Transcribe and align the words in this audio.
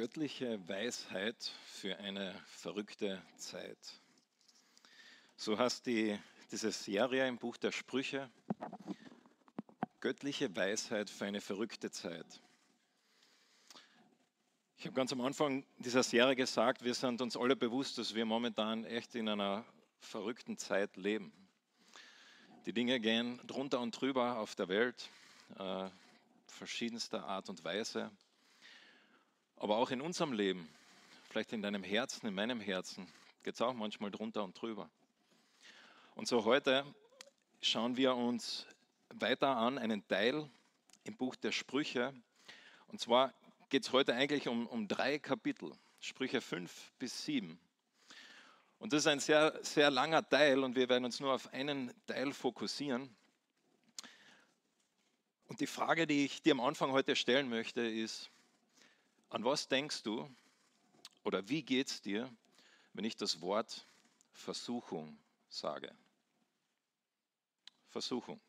Göttliche 0.00 0.66
Weisheit 0.66 1.52
für 1.66 1.98
eine 1.98 2.34
verrückte 2.46 3.20
Zeit. 3.36 3.76
So 5.36 5.58
heißt 5.58 5.84
die, 5.84 6.18
diese 6.50 6.72
Serie 6.72 7.28
im 7.28 7.36
Buch 7.36 7.58
der 7.58 7.70
Sprüche. 7.70 8.30
Göttliche 10.00 10.56
Weisheit 10.56 11.10
für 11.10 11.26
eine 11.26 11.42
verrückte 11.42 11.90
Zeit. 11.90 12.24
Ich 14.78 14.86
habe 14.86 14.94
ganz 14.94 15.12
am 15.12 15.20
Anfang 15.20 15.66
dieser 15.76 16.02
Serie 16.02 16.34
gesagt, 16.34 16.82
wir 16.82 16.94
sind 16.94 17.20
uns 17.20 17.36
alle 17.36 17.54
bewusst, 17.54 17.98
dass 17.98 18.14
wir 18.14 18.24
momentan 18.24 18.86
echt 18.86 19.14
in 19.14 19.28
einer 19.28 19.66
verrückten 19.98 20.56
Zeit 20.56 20.96
leben. 20.96 21.30
Die 22.64 22.72
Dinge 22.72 23.00
gehen 23.00 23.38
drunter 23.46 23.80
und 23.80 24.00
drüber 24.00 24.38
auf 24.38 24.54
der 24.54 24.68
Welt, 24.68 25.10
äh, 25.58 25.90
verschiedenster 26.46 27.22
Art 27.26 27.50
und 27.50 27.62
Weise. 27.64 28.10
Aber 29.60 29.76
auch 29.76 29.90
in 29.90 30.00
unserem 30.00 30.32
Leben, 30.32 30.66
vielleicht 31.28 31.52
in 31.52 31.60
deinem 31.60 31.82
Herzen, 31.82 32.26
in 32.26 32.34
meinem 32.34 32.62
Herzen, 32.62 33.06
geht 33.42 33.54
es 33.54 33.60
auch 33.60 33.74
manchmal 33.74 34.10
drunter 34.10 34.42
und 34.42 34.58
drüber. 34.58 34.88
Und 36.14 36.26
so 36.26 36.46
heute 36.46 36.82
schauen 37.60 37.94
wir 37.98 38.16
uns 38.16 38.66
weiter 39.10 39.54
an 39.58 39.76
einen 39.76 40.08
Teil 40.08 40.48
im 41.04 41.14
Buch 41.14 41.36
der 41.36 41.52
Sprüche. 41.52 42.14
Und 42.88 43.02
zwar 43.02 43.34
geht 43.68 43.82
es 43.82 43.92
heute 43.92 44.14
eigentlich 44.14 44.48
um, 44.48 44.66
um 44.66 44.88
drei 44.88 45.18
Kapitel, 45.18 45.72
Sprüche 46.00 46.40
5 46.40 46.92
bis 46.98 47.26
7. 47.26 47.60
Und 48.78 48.94
das 48.94 49.00
ist 49.00 49.08
ein 49.08 49.20
sehr, 49.20 49.58
sehr 49.62 49.90
langer 49.90 50.26
Teil 50.26 50.64
und 50.64 50.74
wir 50.74 50.88
werden 50.88 51.04
uns 51.04 51.20
nur 51.20 51.34
auf 51.34 51.52
einen 51.52 51.92
Teil 52.06 52.32
fokussieren. 52.32 53.14
Und 55.48 55.60
die 55.60 55.66
Frage, 55.66 56.06
die 56.06 56.24
ich 56.24 56.40
dir 56.40 56.52
am 56.52 56.60
Anfang 56.60 56.92
heute 56.92 57.14
stellen 57.14 57.50
möchte, 57.50 57.82
ist, 57.82 58.30
an 59.30 59.44
was 59.44 59.68
denkst 59.68 60.02
du 60.02 60.28
oder 61.22 61.48
wie 61.48 61.62
geht 61.62 61.88
es 61.88 62.02
dir, 62.02 62.30
wenn 62.92 63.04
ich 63.04 63.16
das 63.16 63.40
Wort 63.40 63.86
Versuchung 64.32 65.18
sage? 65.48 65.94
Versuchung. 67.88 68.40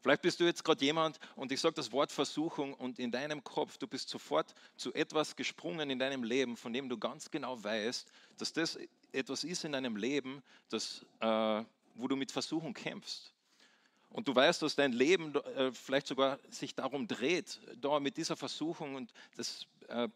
Vielleicht 0.00 0.20
bist 0.20 0.38
du 0.38 0.44
jetzt 0.44 0.62
gerade 0.62 0.84
jemand 0.84 1.18
und 1.34 1.50
ich 1.50 1.60
sage 1.60 1.74
das 1.74 1.90
Wort 1.90 2.12
Versuchung 2.12 2.74
und 2.74 2.98
in 2.98 3.10
deinem 3.10 3.42
Kopf, 3.42 3.78
du 3.78 3.86
bist 3.86 4.10
sofort 4.10 4.54
zu 4.76 4.92
etwas 4.92 5.34
gesprungen 5.34 5.88
in 5.88 5.98
deinem 5.98 6.24
Leben, 6.24 6.58
von 6.58 6.74
dem 6.74 6.90
du 6.90 6.98
ganz 6.98 7.30
genau 7.30 7.62
weißt, 7.64 8.12
dass 8.36 8.52
das 8.52 8.78
etwas 9.12 9.44
ist 9.44 9.64
in 9.64 9.72
deinem 9.72 9.96
Leben, 9.96 10.42
das, 10.68 11.06
äh, 11.20 11.64
wo 11.94 12.06
du 12.06 12.16
mit 12.16 12.30
Versuchung 12.30 12.74
kämpfst. 12.74 13.32
Und 14.14 14.28
du 14.28 14.34
weißt, 14.34 14.62
dass 14.62 14.76
dein 14.76 14.92
Leben 14.92 15.34
äh, 15.34 15.72
vielleicht 15.72 16.06
sogar 16.06 16.38
sich 16.48 16.72
darum 16.72 17.08
dreht, 17.08 17.58
da 17.80 17.98
mit 17.98 18.16
dieser 18.16 18.36
Versuchung 18.36 18.94
und 18.94 19.12
das 19.36 19.66
äh, 19.88 20.08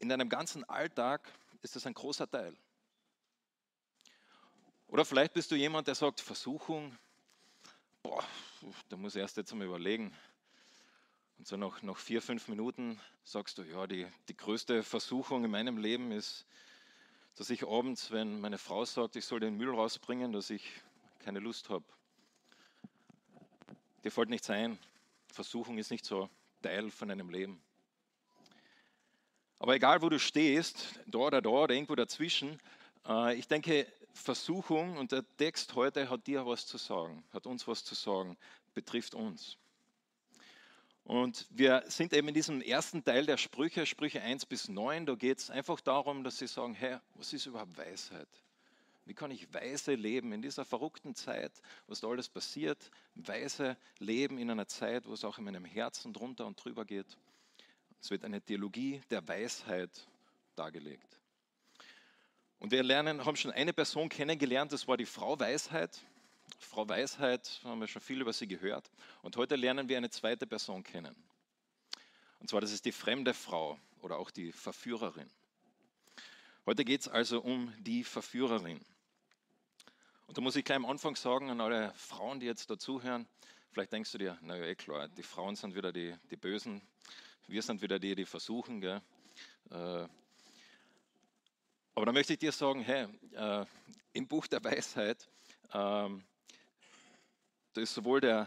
in 0.00 0.08
deinem 0.08 0.28
ganzen 0.28 0.68
Alltag 0.68 1.32
ist 1.62 1.76
das 1.76 1.86
ein 1.86 1.94
großer 1.94 2.28
Teil. 2.28 2.56
Oder 4.88 5.04
vielleicht 5.04 5.32
bist 5.32 5.52
du 5.52 5.54
jemand, 5.54 5.86
der 5.86 5.94
sagt, 5.94 6.20
Versuchung, 6.20 6.98
boah, 8.02 8.24
da 8.88 8.96
muss 8.96 9.14
ich 9.14 9.20
erst 9.20 9.36
jetzt 9.36 9.54
mal 9.54 9.64
überlegen. 9.64 10.12
Und 11.38 11.46
so 11.46 11.56
nach, 11.56 11.82
nach 11.82 11.98
vier, 11.98 12.20
fünf 12.20 12.48
Minuten 12.48 13.00
sagst 13.22 13.58
du, 13.58 13.62
ja, 13.62 13.86
die, 13.86 14.08
die 14.28 14.36
größte 14.36 14.82
Versuchung 14.82 15.44
in 15.44 15.52
meinem 15.52 15.78
Leben 15.78 16.10
ist, 16.10 16.46
dass 17.36 17.48
ich 17.50 17.64
abends, 17.64 18.10
wenn 18.10 18.40
meine 18.40 18.58
Frau 18.58 18.84
sagt, 18.84 19.14
ich 19.14 19.24
soll 19.24 19.38
den 19.38 19.56
Müll 19.56 19.72
rausbringen, 19.72 20.32
dass 20.32 20.50
ich 20.50 20.64
keine 21.18 21.40
Lust 21.40 21.68
habe. 21.70 21.84
Dir 24.04 24.10
fällt 24.10 24.28
nichts 24.28 24.48
ein. 24.50 24.78
Versuchung 25.32 25.78
ist 25.78 25.90
nicht 25.90 26.04
so 26.04 26.28
Teil 26.62 26.90
von 26.90 27.10
einem 27.10 27.30
Leben. 27.30 27.60
Aber 29.58 29.74
egal, 29.74 30.02
wo 30.02 30.08
du 30.08 30.18
stehst, 30.18 31.00
da 31.06 31.18
oder 31.18 31.42
da 31.42 31.50
oder 31.50 31.74
irgendwo 31.74 31.96
dazwischen, 31.96 32.60
äh, 33.06 33.34
ich 33.34 33.48
denke, 33.48 33.86
Versuchung 34.12 34.96
und 34.96 35.12
der 35.12 35.24
Text 35.36 35.74
heute 35.74 36.10
hat 36.10 36.26
dir 36.26 36.46
was 36.46 36.66
zu 36.66 36.76
sagen, 36.76 37.24
hat 37.32 37.46
uns 37.46 37.66
was 37.66 37.84
zu 37.84 37.94
sagen, 37.94 38.36
betrifft 38.74 39.14
uns. 39.14 39.56
Und 41.04 41.46
wir 41.50 41.84
sind 41.86 42.12
eben 42.12 42.28
in 42.28 42.34
diesem 42.34 42.60
ersten 42.60 43.02
Teil 43.02 43.24
der 43.24 43.38
Sprüche, 43.38 43.86
Sprüche 43.86 44.20
1 44.20 44.46
bis 44.46 44.68
9, 44.68 45.06
da 45.06 45.14
geht 45.14 45.38
es 45.38 45.50
einfach 45.50 45.80
darum, 45.80 46.22
dass 46.22 46.38
sie 46.38 46.46
sagen, 46.46 46.74
hey, 46.74 46.98
was 47.14 47.32
ist 47.32 47.46
überhaupt 47.46 47.76
Weisheit? 47.78 48.28
Wie 49.08 49.14
kann 49.14 49.30
ich 49.30 49.54
weise 49.54 49.94
leben 49.94 50.34
in 50.34 50.42
dieser 50.42 50.66
verrückten 50.66 51.14
Zeit, 51.14 51.62
was 51.86 52.00
da 52.00 52.08
alles 52.08 52.28
passiert? 52.28 52.90
Weise 53.14 53.78
leben 53.98 54.36
in 54.36 54.50
einer 54.50 54.68
Zeit, 54.68 55.06
wo 55.06 55.14
es 55.14 55.24
auch 55.24 55.38
in 55.38 55.44
meinem 55.44 55.64
Herzen 55.64 56.12
drunter 56.12 56.44
und 56.44 56.62
drüber 56.62 56.84
geht. 56.84 57.16
Es 58.02 58.10
wird 58.10 58.22
eine 58.22 58.42
Theologie 58.42 59.00
der 59.08 59.26
Weisheit 59.26 60.06
dargelegt. 60.56 61.18
Und 62.58 62.70
wir 62.70 62.82
lernen, 62.82 63.24
haben 63.24 63.36
schon 63.36 63.50
eine 63.50 63.72
Person 63.72 64.10
kennengelernt, 64.10 64.74
das 64.74 64.86
war 64.86 64.98
die 64.98 65.06
Frau 65.06 65.40
Weisheit. 65.40 66.04
Frau 66.58 66.86
Weisheit, 66.86 67.62
haben 67.64 67.80
wir 67.80 67.88
schon 67.88 68.02
viel 68.02 68.20
über 68.20 68.34
sie 68.34 68.46
gehört. 68.46 68.90
Und 69.22 69.38
heute 69.38 69.56
lernen 69.56 69.88
wir 69.88 69.96
eine 69.96 70.10
zweite 70.10 70.46
Person 70.46 70.84
kennen. 70.84 71.16
Und 72.40 72.50
zwar, 72.50 72.60
das 72.60 72.72
ist 72.72 72.84
die 72.84 72.92
fremde 72.92 73.32
Frau 73.32 73.80
oder 74.02 74.18
auch 74.18 74.30
die 74.30 74.52
Verführerin. 74.52 75.30
Heute 76.66 76.84
geht 76.84 77.00
es 77.00 77.08
also 77.08 77.40
um 77.40 77.72
die 77.78 78.04
Verführerin. 78.04 78.84
Und 80.28 80.36
da 80.36 80.42
muss 80.42 80.56
ich 80.56 80.64
gleich 80.64 80.76
am 80.76 80.84
Anfang 80.84 81.16
sagen 81.16 81.48
an 81.48 81.58
alle 81.62 81.90
Frauen, 81.94 82.38
die 82.38 82.44
jetzt 82.44 82.68
dazuhören, 82.68 83.26
vielleicht 83.70 83.94
denkst 83.94 84.12
du 84.12 84.18
dir, 84.18 84.38
naja, 84.42 84.66
eh 84.66 84.74
klar, 84.74 85.08
die 85.08 85.22
Frauen 85.22 85.56
sind 85.56 85.74
wieder 85.74 85.90
die, 85.90 86.14
die 86.30 86.36
Bösen, 86.36 86.82
wir 87.46 87.62
sind 87.62 87.80
wieder 87.80 87.98
die, 87.98 88.14
die 88.14 88.26
versuchen. 88.26 88.82
Gell? 88.82 89.00
Äh, 89.70 90.06
aber 91.94 92.06
da 92.06 92.12
möchte 92.12 92.34
ich 92.34 92.38
dir 92.38 92.52
sagen, 92.52 92.82
hey, 92.82 93.08
äh, 93.32 93.64
im 94.12 94.28
Buch 94.28 94.46
der 94.46 94.62
Weisheit, 94.62 95.26
ähm, 95.72 96.22
da 97.72 97.80
ist 97.80 97.94
sowohl 97.94 98.20
der, 98.20 98.46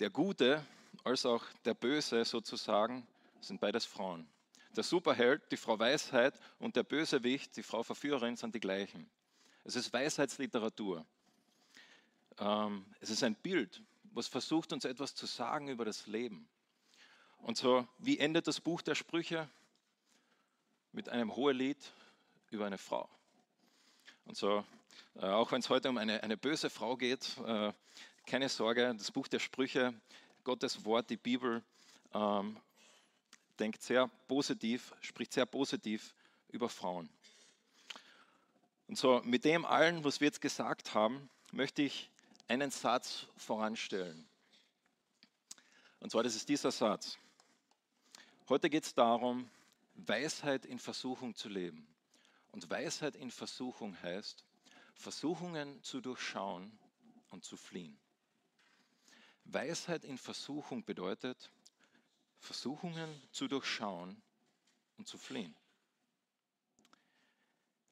der 0.00 0.10
Gute 0.10 0.66
als 1.04 1.24
auch 1.24 1.44
der 1.64 1.74
Böse 1.74 2.24
sozusagen, 2.24 3.06
sind 3.40 3.60
beides 3.60 3.86
Frauen. 3.86 4.28
Der 4.74 4.82
Superheld, 4.82 5.52
die 5.52 5.56
Frau 5.56 5.78
Weisheit 5.78 6.34
und 6.58 6.74
der 6.74 6.82
Bösewicht, 6.82 7.56
die 7.56 7.62
Frau 7.62 7.84
Verführerin, 7.84 8.34
sind 8.34 8.56
die 8.56 8.60
gleichen. 8.60 9.08
Es 9.66 9.74
ist 9.74 9.92
Weisheitsliteratur. 9.92 11.04
Ähm, 12.38 12.86
es 13.00 13.10
ist 13.10 13.24
ein 13.24 13.34
Bild, 13.34 13.82
was 14.12 14.28
versucht 14.28 14.72
uns 14.72 14.84
etwas 14.84 15.12
zu 15.16 15.26
sagen 15.26 15.66
über 15.66 15.84
das 15.84 16.06
Leben. 16.06 16.48
Und 17.38 17.56
so, 17.56 17.84
wie 17.98 18.16
endet 18.20 18.46
das 18.46 18.60
Buch 18.60 18.80
der 18.80 18.94
Sprüche? 18.94 19.50
Mit 20.92 21.08
einem 21.08 21.34
Hohelied 21.34 21.78
über 22.50 22.64
eine 22.64 22.78
Frau. 22.78 23.08
Und 24.24 24.36
so, 24.36 24.64
äh, 25.16 25.26
auch 25.26 25.50
wenn 25.50 25.58
es 25.58 25.68
heute 25.68 25.88
um 25.88 25.98
eine, 25.98 26.22
eine 26.22 26.36
böse 26.36 26.70
Frau 26.70 26.96
geht, 26.96 27.36
äh, 27.44 27.72
keine 28.24 28.48
Sorge, 28.48 28.94
das 28.96 29.10
Buch 29.10 29.26
der 29.26 29.40
Sprüche, 29.40 29.92
Gottes 30.44 30.84
Wort, 30.84 31.10
die 31.10 31.16
Bibel, 31.16 31.64
ähm, 32.14 32.56
denkt 33.58 33.82
sehr 33.82 34.06
positiv, 34.28 34.94
spricht 35.00 35.32
sehr 35.32 35.46
positiv 35.46 36.14
über 36.52 36.68
Frauen. 36.68 37.08
Und 38.88 38.98
so 38.98 39.20
mit 39.24 39.44
dem 39.44 39.64
allen, 39.64 40.04
was 40.04 40.20
wir 40.20 40.26
jetzt 40.26 40.40
gesagt 40.40 40.94
haben, 40.94 41.28
möchte 41.52 41.82
ich 41.82 42.10
einen 42.48 42.70
Satz 42.70 43.26
voranstellen. 43.36 44.28
Und 45.98 46.10
zwar, 46.10 46.22
das 46.22 46.36
ist 46.36 46.48
dieser 46.48 46.70
Satz. 46.70 47.18
Heute 48.48 48.70
geht 48.70 48.84
es 48.84 48.94
darum, 48.94 49.50
Weisheit 49.94 50.66
in 50.66 50.78
Versuchung 50.78 51.34
zu 51.34 51.48
leben. 51.48 51.86
Und 52.52 52.70
Weisheit 52.70 53.16
in 53.16 53.30
Versuchung 53.30 54.00
heißt, 54.02 54.44
Versuchungen 54.94 55.82
zu 55.82 56.00
durchschauen 56.00 56.78
und 57.30 57.44
zu 57.44 57.56
fliehen. 57.56 57.98
Weisheit 59.44 60.04
in 60.04 60.18
Versuchung 60.18 60.84
bedeutet, 60.84 61.50
Versuchungen 62.38 63.22
zu 63.32 63.48
durchschauen 63.48 64.22
und 64.96 65.08
zu 65.08 65.18
fliehen. 65.18 65.54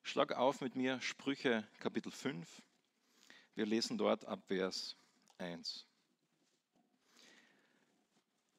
Schlag 0.06 0.32
auf 0.32 0.60
mit 0.60 0.76
mir 0.76 1.00
Sprüche 1.00 1.66
Kapitel 1.80 2.12
5. 2.12 2.46
Wir 3.54 3.64
lesen 3.64 3.96
dort 3.96 4.26
ab 4.26 4.38
Vers 4.46 4.94
1. 5.38 5.86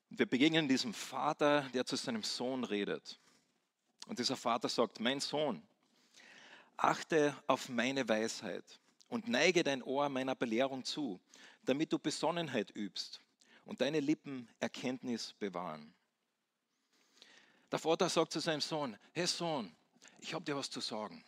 Wir 0.10 0.26
begegnen 0.26 0.68
diesem 0.68 0.92
Vater, 0.92 1.62
der 1.72 1.86
zu 1.86 1.98
seinem 1.98 2.24
Sohn 2.24 2.64
redet. 2.64 3.20
Und 4.08 4.18
dieser 4.18 4.36
Vater 4.36 4.68
sagt, 4.68 5.00
mein 5.00 5.20
Sohn, 5.20 5.62
achte 6.78 7.38
auf 7.46 7.70
meine 7.70 8.10
Weisheit 8.10 8.66
und 9.08 9.28
neige 9.28 9.64
dein 9.64 9.84
Ohr 9.84 10.10
meiner 10.10 10.34
Belehrung 10.34 10.84
zu, 10.84 11.22
damit 11.64 11.94
du 11.94 12.00
Besonnenheit 12.00 12.76
übst 12.76 13.22
und 13.66 13.82
deine 13.82 14.00
Lippen 14.00 14.50
Erkenntnis 14.60 15.34
bewahren. 15.34 15.94
Der 17.72 17.80
Vater 17.80 18.10
sagt 18.10 18.34
zu 18.34 18.40
seinem 18.40 18.62
Sohn, 18.62 18.98
hey 19.14 19.28
Sohn, 19.28 19.74
ich 20.20 20.34
habe 20.34 20.44
dir 20.44 20.58
was 20.58 20.72
zu 20.72 20.82
sagen. 20.82 21.24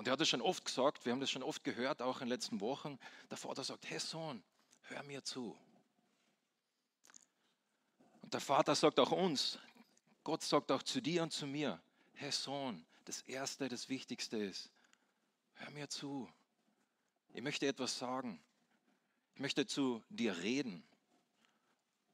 Und 0.00 0.08
er 0.08 0.14
hat 0.14 0.20
es 0.22 0.30
schon 0.30 0.40
oft 0.40 0.64
gesagt, 0.64 1.04
wir 1.04 1.12
haben 1.12 1.20
das 1.20 1.30
schon 1.30 1.42
oft 1.42 1.62
gehört, 1.62 2.00
auch 2.00 2.22
in 2.22 2.26
den 2.26 2.30
letzten 2.30 2.62
Wochen. 2.62 2.98
Der 3.30 3.36
Vater 3.36 3.62
sagt, 3.62 3.84
hey 3.90 3.98
Sohn, 3.98 4.42
hör 4.84 5.02
mir 5.02 5.22
zu. 5.22 5.54
Und 8.22 8.32
der 8.32 8.40
Vater 8.40 8.74
sagt 8.74 8.98
auch 8.98 9.12
uns, 9.12 9.58
Gott 10.24 10.42
sagt 10.42 10.72
auch 10.72 10.82
zu 10.82 11.02
dir 11.02 11.22
und 11.22 11.34
zu 11.34 11.46
mir, 11.46 11.82
Herr 12.14 12.32
Sohn, 12.32 12.86
das 13.04 13.20
Erste, 13.20 13.68
das 13.68 13.90
Wichtigste 13.90 14.38
ist, 14.38 14.70
hör 15.56 15.70
mir 15.72 15.90
zu. 15.90 16.32
Ich 17.34 17.42
möchte 17.42 17.66
etwas 17.66 17.98
sagen. 17.98 18.40
Ich 19.34 19.40
möchte 19.42 19.66
zu 19.66 20.02
dir 20.08 20.34
reden. 20.38 20.82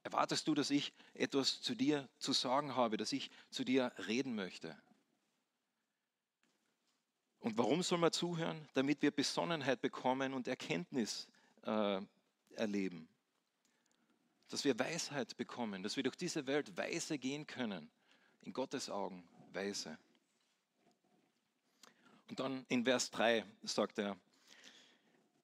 Erwartest 0.03 0.45
du, 0.49 0.55
dass 0.55 0.71
ich 0.71 0.91
etwas 1.13 1.61
zu 1.61 1.73
dir 1.73 2.09
zu 2.19 2.33
sagen 2.33 2.75
habe, 2.75 2.97
dass 2.97 3.13
ich 3.13 3.31
zu 3.49 3.63
dir 3.63 3.93
reden 4.09 4.35
möchte? 4.35 4.77
Und 7.47 7.57
warum 7.57 7.81
soll 7.81 7.97
man 7.97 8.11
zuhören? 8.11 8.67
Damit 8.73 9.01
wir 9.01 9.09
Besonnenheit 9.09 9.79
bekommen 9.79 10.33
und 10.33 10.49
Erkenntnis 10.49 11.29
äh, 11.63 12.01
erleben. 12.55 13.07
Dass 14.49 14.65
wir 14.65 14.77
Weisheit 14.77 15.37
bekommen, 15.37 15.81
dass 15.81 15.95
wir 15.95 16.03
durch 16.03 16.17
diese 16.17 16.45
Welt 16.45 16.75
weise 16.75 17.17
gehen 17.17 17.47
können. 17.47 17.89
In 18.41 18.51
Gottes 18.51 18.89
Augen 18.89 19.25
weise. 19.53 19.97
Und 22.27 22.41
dann 22.41 22.65
in 22.67 22.83
Vers 22.83 23.11
3 23.11 23.45
sagt 23.63 23.99
er, 23.99 24.17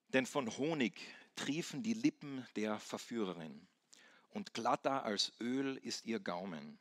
denn 0.08 0.26
von 0.26 0.54
Honig 0.58 1.00
triefen 1.36 1.82
die 1.82 1.94
Lippen 1.94 2.46
der 2.54 2.78
Verführerin 2.80 3.66
und 4.28 4.52
glatter 4.52 5.04
als 5.04 5.32
Öl 5.40 5.78
ist 5.78 6.04
ihr 6.04 6.20
Gaumen. 6.20 6.78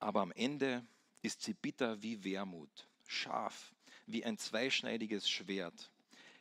Aber 0.00 0.22
am 0.22 0.32
Ende 0.32 0.84
ist 1.22 1.42
sie 1.42 1.54
bitter 1.54 2.02
wie 2.02 2.24
Wermut, 2.24 2.88
scharf 3.06 3.72
wie 4.08 4.24
ein 4.24 4.38
zweischneidiges 4.38 5.28
Schwert. 5.28 5.90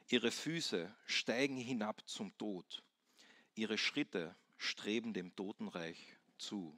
Ihre 0.10 0.31
Füße 0.31 0.94
steigen 1.06 1.58
hinab 1.58 2.02
zum 2.08 2.36
Tod. 2.38 2.81
Ihre 3.56 3.78
Schritte 3.78 4.36
streben 4.58 5.14
dem 5.14 5.36
Totenreich 5.36 5.98
zu. 6.38 6.75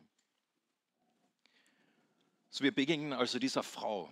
So, 2.50 2.64
wir 2.64 2.74
begegnen 2.74 3.14
also 3.14 3.38
dieser 3.38 3.62
Frau, 3.62 4.12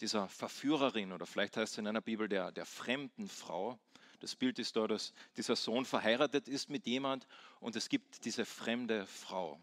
dieser 0.00 0.28
Verführerin 0.28 1.12
oder 1.12 1.26
vielleicht 1.26 1.56
heißt 1.56 1.74
es 1.74 1.78
in 1.78 1.86
einer 1.86 2.00
Bibel 2.00 2.28
der, 2.28 2.50
der 2.50 2.66
fremden 2.66 3.28
Frau. 3.28 3.78
Das 4.18 4.34
Bild 4.34 4.58
ist 4.58 4.74
da, 4.74 4.88
dass 4.88 5.12
dieser 5.36 5.54
Sohn 5.54 5.84
verheiratet 5.84 6.48
ist 6.48 6.68
mit 6.70 6.86
jemand 6.86 7.28
und 7.60 7.76
es 7.76 7.88
gibt 7.88 8.24
diese 8.24 8.44
fremde 8.44 9.06
Frau. 9.06 9.60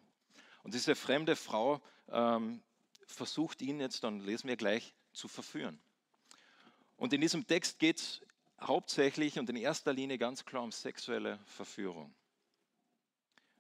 Und 0.64 0.74
diese 0.74 0.96
fremde 0.96 1.36
Frau 1.36 1.82
ähm, 2.08 2.64
versucht 3.06 3.62
ihn 3.62 3.82
jetzt, 3.82 4.06
dann 4.06 4.22
lesen 4.22 4.48
wir 4.48 4.56
gleich, 4.56 4.96
zu 5.12 5.28
verführen. 5.28 5.80
Und 6.98 7.14
in 7.14 7.22
diesem 7.22 7.46
Text 7.46 7.80
geht 7.80 7.98
es 7.98 8.22
hauptsächlich 8.62 9.38
und 9.38 9.50
in 9.50 9.58
erster 9.58 9.94
Linie 9.94 10.18
ganz 10.18 10.46
klar 10.46 10.64
um 10.64 10.72
sexuelle 10.72 11.40
Verführung. 11.46 12.14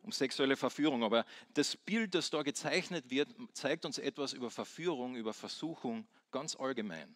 Um 0.01 0.11
sexuelle 0.11 0.55
Verführung. 0.55 1.03
Aber 1.03 1.25
das 1.53 1.75
Bild, 1.75 2.15
das 2.15 2.29
da 2.29 2.43
gezeichnet 2.43 3.09
wird, 3.09 3.35
zeigt 3.53 3.85
uns 3.85 3.97
etwas 3.97 4.33
über 4.33 4.49
Verführung, 4.49 5.15
über 5.15 5.33
Versuchung 5.33 6.07
ganz 6.31 6.55
allgemein. 6.55 7.15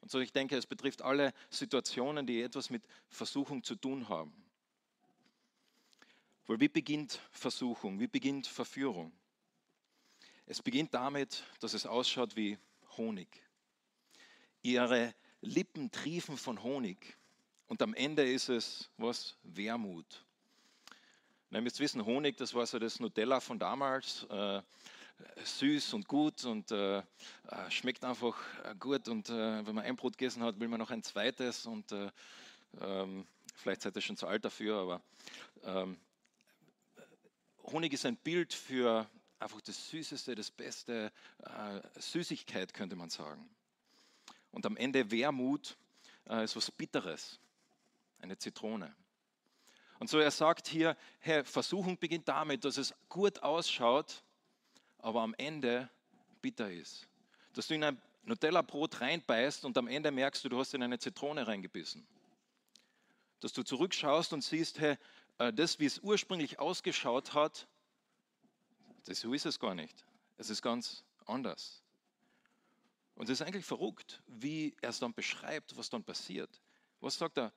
Und 0.00 0.10
so 0.10 0.18
ich 0.18 0.32
denke, 0.32 0.56
es 0.56 0.66
betrifft 0.66 1.02
alle 1.02 1.32
Situationen, 1.50 2.26
die 2.26 2.42
etwas 2.42 2.70
mit 2.70 2.82
Versuchung 3.08 3.62
zu 3.62 3.76
tun 3.76 4.08
haben. 4.08 4.32
Weil 6.46 6.60
wie 6.60 6.68
beginnt 6.68 7.20
Versuchung? 7.30 8.00
Wie 8.00 8.08
beginnt 8.08 8.46
Verführung? 8.46 9.12
Es 10.46 10.60
beginnt 10.60 10.92
damit, 10.92 11.44
dass 11.60 11.72
es 11.72 11.86
ausschaut 11.86 12.34
wie 12.34 12.58
Honig. 12.96 13.28
Ihre 14.60 15.14
Lippen 15.42 15.90
triefen 15.90 16.36
von 16.36 16.62
Honig. 16.62 17.16
Und 17.66 17.82
am 17.82 17.94
Ende 17.94 18.30
ist 18.30 18.48
es 18.48 18.90
was? 18.96 19.36
Wermut. 19.42 20.24
ihr 21.50 21.60
müsst 21.60 21.80
wissen, 21.80 22.04
Honig, 22.04 22.36
das 22.36 22.54
war 22.54 22.64
so 22.66 22.78
das 22.78 23.00
Nutella 23.00 23.40
von 23.40 23.58
damals. 23.58 24.24
Äh, 24.30 24.62
süß 25.44 25.94
und 25.94 26.08
gut 26.08 26.44
und 26.44 26.70
äh, 26.72 26.98
äh 26.98 27.02
schmeckt 27.70 28.04
einfach 28.04 28.36
äh, 28.64 28.74
gut. 28.76 29.08
Und 29.08 29.28
äh, 29.28 29.66
wenn 29.66 29.74
man 29.74 29.84
ein 29.84 29.96
Brot 29.96 30.16
gegessen 30.16 30.42
hat, 30.42 30.58
will 30.60 30.68
man 30.68 30.78
noch 30.78 30.90
ein 30.90 31.02
zweites. 31.02 31.66
Und 31.66 31.90
äh, 31.92 32.10
ähm, 32.80 33.26
vielleicht 33.54 33.82
seid 33.82 33.96
ihr 33.96 34.02
schon 34.02 34.16
zu 34.16 34.26
alt 34.26 34.44
dafür, 34.44 34.76
aber 34.76 35.02
ähm, 35.64 35.98
Honig 37.64 37.92
ist 37.92 38.06
ein 38.06 38.16
Bild 38.16 38.52
für 38.52 39.08
einfach 39.38 39.60
das 39.60 39.88
Süßeste, 39.90 40.34
das 40.34 40.50
Beste, 40.50 41.12
Süßigkeit 41.96 42.74
könnte 42.74 42.96
man 42.96 43.08
sagen. 43.08 43.48
Und 44.52 44.64
am 44.66 44.76
Ende 44.76 45.10
Wermut 45.10 45.76
äh, 46.28 46.44
ist 46.44 46.54
was 46.54 46.70
Bitteres, 46.70 47.40
eine 48.20 48.38
Zitrone. 48.38 48.94
Und 49.98 50.08
so 50.08 50.18
er 50.18 50.30
sagt 50.30 50.68
hier, 50.68 50.96
hey, 51.20 51.44
Versuchung 51.44 51.98
beginnt 51.98 52.28
damit, 52.28 52.64
dass 52.64 52.76
es 52.76 52.94
gut 53.08 53.42
ausschaut, 53.42 54.22
aber 54.98 55.22
am 55.22 55.34
Ende 55.34 55.90
bitter 56.40 56.70
ist. 56.70 57.08
Dass 57.54 57.68
du 57.68 57.74
in 57.74 57.84
ein 57.84 58.00
Nutella-Brot 58.24 59.00
reinbeißt 59.00 59.64
und 59.64 59.76
am 59.78 59.88
Ende 59.88 60.10
merkst 60.10 60.44
du, 60.44 60.48
du 60.48 60.58
hast 60.58 60.74
in 60.74 60.82
eine 60.82 60.98
Zitrone 60.98 61.46
reingebissen. 61.46 62.06
Dass 63.40 63.52
du 63.52 63.62
zurückschaust 63.62 64.32
und 64.32 64.42
siehst, 64.42 64.78
hey, 64.80 64.96
äh, 65.38 65.52
das, 65.52 65.78
wie 65.78 65.86
es 65.86 65.98
ursprünglich 65.98 66.58
ausgeschaut 66.58 67.34
hat, 67.34 67.66
das, 69.04 69.20
so 69.20 69.32
ist 69.32 69.46
es 69.46 69.58
gar 69.58 69.74
nicht. 69.74 70.04
Es 70.36 70.50
ist 70.50 70.62
ganz 70.62 71.04
anders. 71.26 71.81
Und 73.14 73.28
es 73.28 73.40
ist 73.40 73.46
eigentlich 73.46 73.66
verrückt, 73.66 74.22
wie 74.26 74.74
er 74.80 74.90
es 74.90 74.98
dann 74.98 75.14
beschreibt, 75.14 75.76
was 75.76 75.90
dann 75.90 76.02
passiert. 76.02 76.60
Was 77.00 77.16
sagt 77.18 77.38
er? 77.38 77.52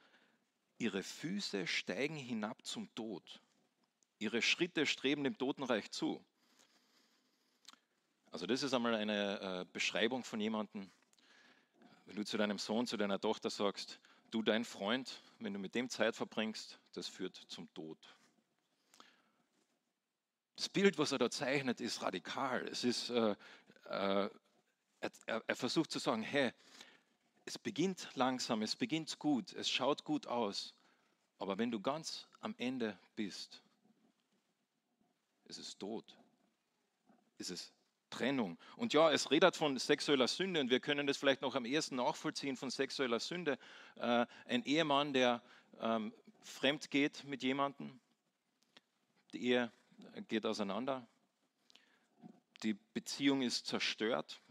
Ihre 0.78 1.04
Füße 1.04 1.68
steigen 1.68 2.18
hinab 2.18 2.66
zum 2.66 2.94
Tod. 2.96 3.42
Ihre 4.20 4.42
Schritte 4.42 4.86
streben 4.86 5.24
dem 5.24 5.38
Totenreich 5.38 5.92
zu. 5.92 6.24
Also 8.32 8.46
das 8.48 8.64
ist 8.64 8.74
einmal 8.74 8.96
eine 8.96 9.40
äh, 9.62 9.66
Beschreibung 9.72 10.24
von 10.24 10.42
jemandem, 10.42 10.92
wenn 12.06 12.18
du 12.18 12.26
zu 12.26 12.38
deinem 12.38 12.60
Sohn, 12.60 12.86
zu 12.86 12.98
deiner 12.98 13.20
Tochter 13.20 13.50
sagst, 13.50 14.00
du 14.32 14.42
dein 14.42 14.66
Freund, 14.66 15.22
wenn 15.40 15.54
du 15.54 15.60
mit 15.60 15.74
dem 15.74 15.90
Zeit 15.90 16.16
verbringst, 16.16 16.80
das 16.92 17.08
führt 17.08 17.36
zum 17.48 17.74
Tod. 17.74 17.98
Das 20.58 20.70
Bild, 20.70 20.98
was 20.98 21.12
er 21.12 21.18
da 21.18 21.30
zeichnet, 21.30 21.82
ist 21.82 22.02
radikal. 22.02 22.68
Es 22.68 22.84
ist 22.84 23.10
äh, 23.10 23.36
äh, 23.86 24.30
er, 25.00 25.12
er, 25.26 25.44
er 25.48 25.56
versucht 25.56 25.92
zu 25.92 26.00
sagen, 26.00 26.22
hey, 26.22 26.52
es 27.46 27.58
beginnt 27.58 28.10
langsam, 28.16 28.62
es 28.62 28.76
beginnt 28.76 29.20
gut, 29.20 29.54
es 29.54 29.70
schaut 29.70 30.04
gut 30.04 30.28
aus, 30.28 30.74
aber 31.38 31.58
wenn 31.58 31.72
du 31.72 31.80
ganz 31.80 32.28
am 32.40 32.56
Ende 32.58 32.98
bist, 33.16 33.62
ist 35.46 35.60
es 35.60 35.78
Tod, 35.78 36.06
ist 37.38 37.52
es 37.52 37.72
Trennung. 38.10 38.58
Und 38.78 38.94
ja, 38.94 39.12
es 39.12 39.30
redet 39.30 39.56
von 39.56 39.78
sexueller 39.78 40.28
Sünde 40.28 40.60
und 40.60 40.70
wir 40.70 40.80
können 40.80 41.06
das 41.06 41.18
vielleicht 41.18 41.42
noch 41.42 41.56
am 41.56 41.66
ehesten 41.66 41.98
nachvollziehen 41.98 42.56
von 42.56 42.72
sexueller 42.72 43.20
Sünde. 43.20 43.60
Äh, 43.96 44.26
ein 44.46 44.64
Ehemann, 44.64 45.14
der 45.14 45.42
ähm, 45.80 46.14
fremd 46.42 46.90
geht 46.90 47.24
mit 47.26 47.44
jemandem, 47.44 48.00
die 49.34 49.44
Ehe 49.50 49.72
geht 50.28 50.46
auseinander, 50.46 51.06
die 52.64 52.76
Beziehung 52.94 53.42
ist 53.42 53.68
zerstört, 53.68 54.42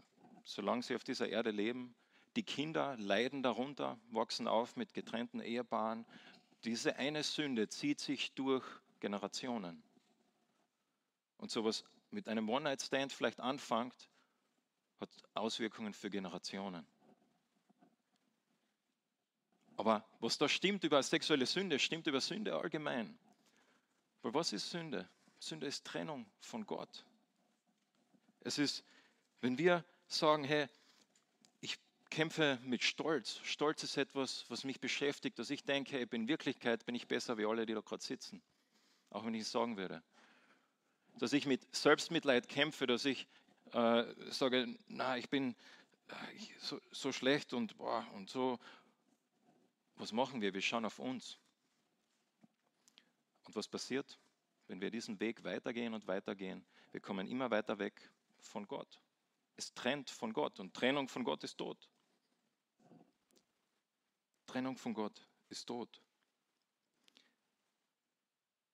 solange 0.45 0.83
sie 0.83 0.95
auf 0.95 1.03
dieser 1.03 1.27
Erde 1.27 1.51
leben. 1.51 1.95
Die 2.35 2.43
Kinder 2.43 2.95
leiden 2.97 3.43
darunter, 3.43 3.99
wachsen 4.11 4.47
auf 4.47 4.75
mit 4.75 4.93
getrennten 4.93 5.41
Ehepaaren. 5.41 6.05
Diese 6.63 6.95
eine 6.97 7.23
Sünde 7.23 7.67
zieht 7.67 7.99
sich 7.99 8.33
durch 8.33 8.63
Generationen. 8.99 9.83
Und 11.37 11.51
sowas 11.51 11.83
mit 12.11 12.27
einem 12.27 12.47
One-Night-Stand 12.49 13.11
vielleicht 13.11 13.39
anfängt, 13.39 14.09
hat 14.99 15.09
Auswirkungen 15.33 15.93
für 15.93 16.09
Generationen. 16.09 16.85
Aber 19.77 20.07
was 20.19 20.37
da 20.37 20.47
stimmt 20.47 20.83
über 20.83 21.03
sexuelle 21.03 21.45
Sünde, 21.45 21.79
stimmt 21.79 22.07
über 22.07 22.21
Sünde 22.21 22.55
allgemein. 22.55 23.17
Weil 24.21 24.33
was 24.33 24.53
ist 24.53 24.69
Sünde? 24.69 25.09
Sünde 25.39 25.67
ist 25.67 25.85
Trennung 25.85 26.25
von 26.39 26.65
Gott. 26.65 27.05
Es 28.39 28.57
ist, 28.57 28.85
wenn 29.41 29.57
wir 29.57 29.83
sagen, 30.07 30.43
hey, 30.43 30.67
ich 31.61 31.77
kämpfe 32.09 32.59
mit 32.63 32.83
Stolz. 32.83 33.39
Stolz 33.43 33.83
ist 33.83 33.97
etwas, 33.97 34.45
was 34.49 34.63
mich 34.63 34.79
beschäftigt, 34.79 35.39
dass 35.39 35.49
ich 35.49 35.63
denke, 35.63 35.99
in 35.99 36.27
Wirklichkeit 36.27 36.85
bin 36.85 36.95
ich 36.95 37.07
besser 37.07 37.37
wie 37.37 37.45
alle, 37.45 37.65
die 37.65 37.73
da 37.73 37.81
gerade 37.81 38.03
sitzen. 38.03 38.41
Auch 39.09 39.25
wenn 39.25 39.33
ich 39.33 39.41
es 39.41 39.51
sagen 39.51 39.77
würde. 39.77 40.03
Dass 41.19 41.33
ich 41.33 41.45
mit 41.45 41.73
Selbstmitleid 41.75 42.47
kämpfe, 42.49 42.87
dass 42.87 43.05
ich 43.05 43.27
äh, 43.71 44.03
sage, 44.29 44.77
na, 44.87 45.17
ich 45.17 45.29
bin 45.29 45.55
äh, 46.07 46.13
so, 46.59 46.79
so, 46.91 47.11
schlecht 47.11 47.53
und, 47.53 47.77
boah, 47.77 48.05
und 48.13 48.29
so. 48.29 48.59
Was 49.95 50.11
machen 50.11 50.41
wir? 50.41 50.53
Wir 50.53 50.61
schauen 50.61 50.85
auf 50.85 50.99
uns. 50.99 51.37
Und 53.45 53.55
was 53.55 53.67
passiert, 53.67 54.19
wenn 54.67 54.81
wir 54.81 54.91
diesen 54.91 55.19
Weg 55.19 55.43
weitergehen 55.43 55.93
und 55.93 56.07
weitergehen? 56.07 56.65
Wir 56.91 56.99
kommen 56.99 57.27
immer 57.27 57.49
weiter 57.49 57.79
weg 57.79 58.09
von 58.39 58.67
Gott. 58.67 58.99
Es 59.57 59.73
trennt 59.73 60.09
von 60.09 60.33
Gott 60.33 60.59
und 60.59 60.73
Trennung 60.73 61.07
von 61.07 61.23
Gott 61.23 61.43
ist 61.43 61.57
Tod. 61.57 61.89
Trennung 64.45 64.77
von 64.77 64.93
Gott 64.93 65.25
ist 65.49 65.65
Tod. 65.65 66.01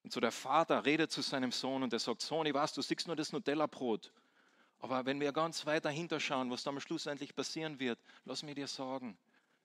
Und 0.04 0.12
so 0.12 0.20
der 0.20 0.32
Vater 0.32 0.84
redet 0.84 1.12
zu 1.12 1.22
seinem 1.22 1.52
Sohn 1.52 1.84
und 1.84 1.94
er 1.94 2.00
sagt, 2.00 2.22
Sohn, 2.22 2.46
ich 2.46 2.54
weiß, 2.54 2.74
du 2.74 2.82
siehst 2.82 3.08
nur 3.08 3.16
das 3.16 3.32
Nutella-Brot. 3.32 4.12
Aber 4.80 5.06
wenn 5.06 5.20
wir 5.20 5.32
ganz 5.32 5.66
weit 5.68 5.86
dahinter 5.86 6.20
schauen, 6.20 6.50
was 6.50 6.64
dann 6.64 6.80
schlussendlich 6.82 7.36
passieren 7.36 7.80
wird, 7.80 8.00
lass 8.26 8.42
mir 8.42 8.56
dir 8.56 8.68
sagen, 8.68 9.18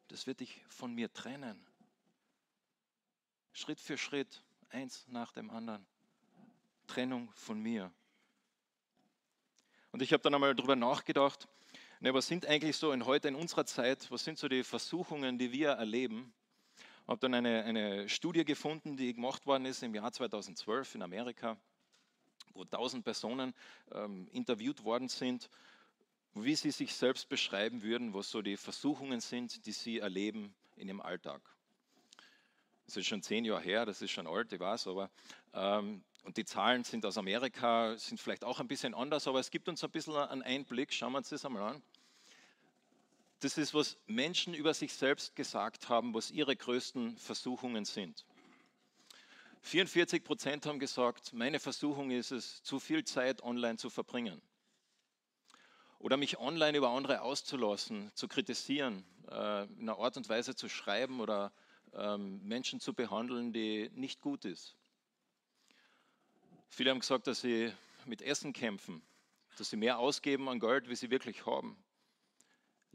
das 0.08 0.26
wird 0.26 0.40
dich 0.40 0.62
von 0.68 0.94
mir 0.94 1.12
trennen. 1.12 1.66
Schritt 3.52 3.80
für 3.80 3.96
Schritt, 3.96 4.42
eins 4.68 5.08
nach 5.08 5.32
dem 5.32 5.50
anderen. 5.50 5.86
Trennung 6.86 7.32
von 7.34 7.58
mir. 7.58 7.90
Und 9.96 10.02
ich 10.02 10.12
habe 10.12 10.22
dann 10.22 10.34
einmal 10.34 10.54
darüber 10.54 10.76
nachgedacht, 10.76 11.48
ne, 12.00 12.12
was 12.12 12.26
sind 12.26 12.44
eigentlich 12.44 12.76
so 12.76 12.92
in 12.92 13.06
heute 13.06 13.28
in 13.28 13.34
unserer 13.34 13.64
Zeit, 13.64 14.10
was 14.10 14.24
sind 14.24 14.38
so 14.38 14.46
die 14.46 14.62
Versuchungen, 14.62 15.38
die 15.38 15.52
wir 15.52 15.70
erleben? 15.70 16.34
Ich 16.76 17.08
habe 17.08 17.18
dann 17.18 17.32
eine, 17.32 17.64
eine 17.64 18.06
Studie 18.06 18.44
gefunden, 18.44 18.98
die 18.98 19.14
gemacht 19.14 19.46
worden 19.46 19.64
ist 19.64 19.82
im 19.82 19.94
Jahr 19.94 20.12
2012 20.12 20.96
in 20.96 21.02
Amerika, 21.02 21.56
wo 22.52 22.64
1000 22.64 23.04
Personen 23.04 23.54
ähm, 23.90 24.28
interviewt 24.32 24.84
worden 24.84 25.08
sind, 25.08 25.48
wie 26.34 26.56
sie 26.56 26.72
sich 26.72 26.94
selbst 26.94 27.30
beschreiben 27.30 27.80
würden, 27.80 28.12
was 28.12 28.30
so 28.30 28.42
die 28.42 28.58
Versuchungen 28.58 29.20
sind, 29.20 29.64
die 29.64 29.72
sie 29.72 30.00
erleben 30.00 30.54
in 30.76 30.88
ihrem 30.88 31.00
Alltag. 31.00 31.40
Das 32.84 32.98
ist 32.98 33.06
schon 33.06 33.22
zehn 33.22 33.46
Jahre 33.46 33.62
her, 33.62 33.86
das 33.86 34.02
ist 34.02 34.10
schon 34.10 34.26
alt, 34.26 34.52
ich 34.52 34.60
weiß, 34.60 34.88
aber 34.88 35.10
ähm, 35.54 36.04
und 36.26 36.36
die 36.36 36.44
Zahlen 36.44 36.82
sind 36.82 37.06
aus 37.06 37.16
Amerika, 37.18 37.96
sind 37.96 38.20
vielleicht 38.20 38.42
auch 38.42 38.58
ein 38.58 38.66
bisschen 38.66 38.94
anders, 38.94 39.28
aber 39.28 39.38
es 39.38 39.50
gibt 39.50 39.68
uns 39.68 39.84
ein 39.84 39.90
bisschen 39.90 40.16
einen 40.16 40.42
Einblick. 40.42 40.92
Schauen 40.92 41.12
wir 41.12 41.18
uns 41.18 41.28
das 41.28 41.44
einmal 41.44 41.74
an. 41.74 41.82
Das 43.40 43.56
ist, 43.56 43.74
was 43.74 43.96
Menschen 44.06 44.52
über 44.52 44.74
sich 44.74 44.92
selbst 44.92 45.36
gesagt 45.36 45.88
haben, 45.88 46.14
was 46.14 46.32
ihre 46.32 46.56
größten 46.56 47.16
Versuchungen 47.16 47.84
sind. 47.84 48.26
44 49.62 50.24
Prozent 50.24 50.66
haben 50.66 50.80
gesagt, 50.80 51.32
meine 51.32 51.60
Versuchung 51.60 52.10
ist 52.10 52.32
es, 52.32 52.62
zu 52.62 52.80
viel 52.80 53.04
Zeit 53.04 53.42
online 53.42 53.76
zu 53.76 53.88
verbringen. 53.88 54.42
Oder 56.00 56.16
mich 56.16 56.38
online 56.38 56.76
über 56.76 56.90
andere 56.90 57.22
auszulassen, 57.22 58.10
zu 58.14 58.26
kritisieren, 58.26 59.04
äh, 59.30 59.64
in 59.64 59.82
einer 59.82 59.98
Art 59.98 60.16
und 60.16 60.28
Weise 60.28 60.56
zu 60.56 60.68
schreiben 60.68 61.20
oder 61.20 61.52
ähm, 61.94 62.40
Menschen 62.42 62.80
zu 62.80 62.94
behandeln, 62.94 63.52
die 63.52 63.90
nicht 63.94 64.20
gut 64.20 64.44
ist. 64.44 64.75
Viele 66.68 66.90
haben 66.90 67.00
gesagt, 67.00 67.26
dass 67.26 67.40
sie 67.40 67.72
mit 68.04 68.22
Essen 68.22 68.52
kämpfen, 68.52 69.02
dass 69.58 69.70
sie 69.70 69.76
mehr 69.76 69.98
ausgeben 69.98 70.48
an 70.48 70.60
Geld, 70.60 70.88
wie 70.88 70.96
sie 70.96 71.10
wirklich 71.10 71.46
haben 71.46 71.76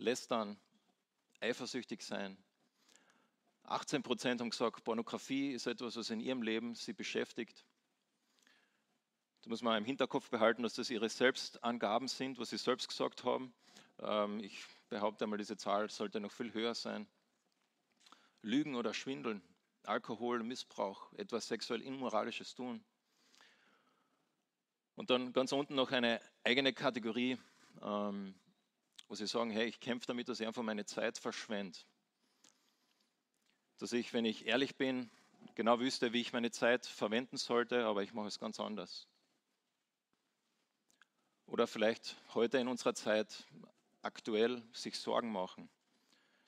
lästern, 0.01 0.60
eifersüchtig 1.40 2.04
sein. 2.04 2.38
18 3.63 4.04
Prozent 4.04 4.42
haben 4.42 4.50
gesagt, 4.50 4.84
Pornografie 4.84 5.51
ist 5.51 5.68
etwas, 5.68 5.96
was 5.96 6.10
in 6.10 6.20
ihrem 6.20 6.42
Leben 6.42 6.75
sie 6.75 6.94
beschäftigt. 6.94 7.63
Da 9.44 9.50
muss 9.50 9.62
man 9.62 9.78
im 9.78 9.86
Hinterkopf 9.86 10.30
behalten, 10.30 10.63
dass 10.63 10.74
das 10.74 10.90
ihre 10.90 11.10
Selbstangaben 11.10 12.08
sind, 12.08 12.38
was 12.38 12.50
sie 12.50 12.58
selbst 12.58 12.88
gesagt 12.90 13.24
haben. 13.24 13.54
Ähm, 14.00 14.40
ich 14.40 14.63
behaupte 14.90 15.24
einmal, 15.24 15.38
diese 15.38 15.58
Zahl 15.58 15.90
sollte 15.90 16.20
noch 16.20 16.32
viel 16.32 16.54
höher 16.54 16.75
sein. 16.75 17.08
Lügen 18.42 18.75
oder 18.75 18.94
Schwindeln, 18.94 19.42
Alkohol, 19.84 20.44
Missbrauch, 20.44 21.13
etwas 21.13 21.48
sexuell 21.48 21.82
Immoralisches 21.82 22.56
tun. 22.56 22.84
Und 24.96 25.10
dann 25.10 25.34
ganz 25.34 25.52
unten 25.52 25.76
noch 25.76 25.92
eine 25.92 26.22
eigene 26.44 26.74
Kategorie, 26.74 27.38
ähm, 27.82 28.36
wo 29.08 29.16
sie 29.16 29.28
sagen, 29.28 29.50
hey, 29.50 29.66
ich 29.66 29.80
kämpfe 29.80 30.08
damit, 30.08 30.30
dass 30.30 30.40
ich 30.40 30.48
einfach 30.48 30.64
meine 30.64 30.86
Zeit 30.86 31.18
verschwende. 31.18 31.78
Dass 33.78 33.94
ich, 33.94 34.14
wenn 34.14 34.26
ich 34.26 34.46
ehrlich 34.46 34.76
bin, 34.76 35.10
genau 35.56 35.80
wüsste, 35.80 36.14
wie 36.14 36.22
ich 36.22 36.34
meine 36.34 36.52
Zeit 36.52 36.86
verwenden 36.86 37.38
sollte, 37.38 37.86
aber 37.86 38.04
ich 38.04 38.14
mache 38.14 38.28
es 38.28 38.40
ganz 38.40 38.60
anders. 38.60 39.08
Oder 41.46 41.68
vielleicht 41.68 42.16
heute 42.34 42.60
in 42.60 42.68
unserer 42.68 42.94
Zeit 42.94 43.46
aktuell 44.02 44.64
sich 44.74 44.98
Sorgen 44.98 45.32
machen, 45.32 45.70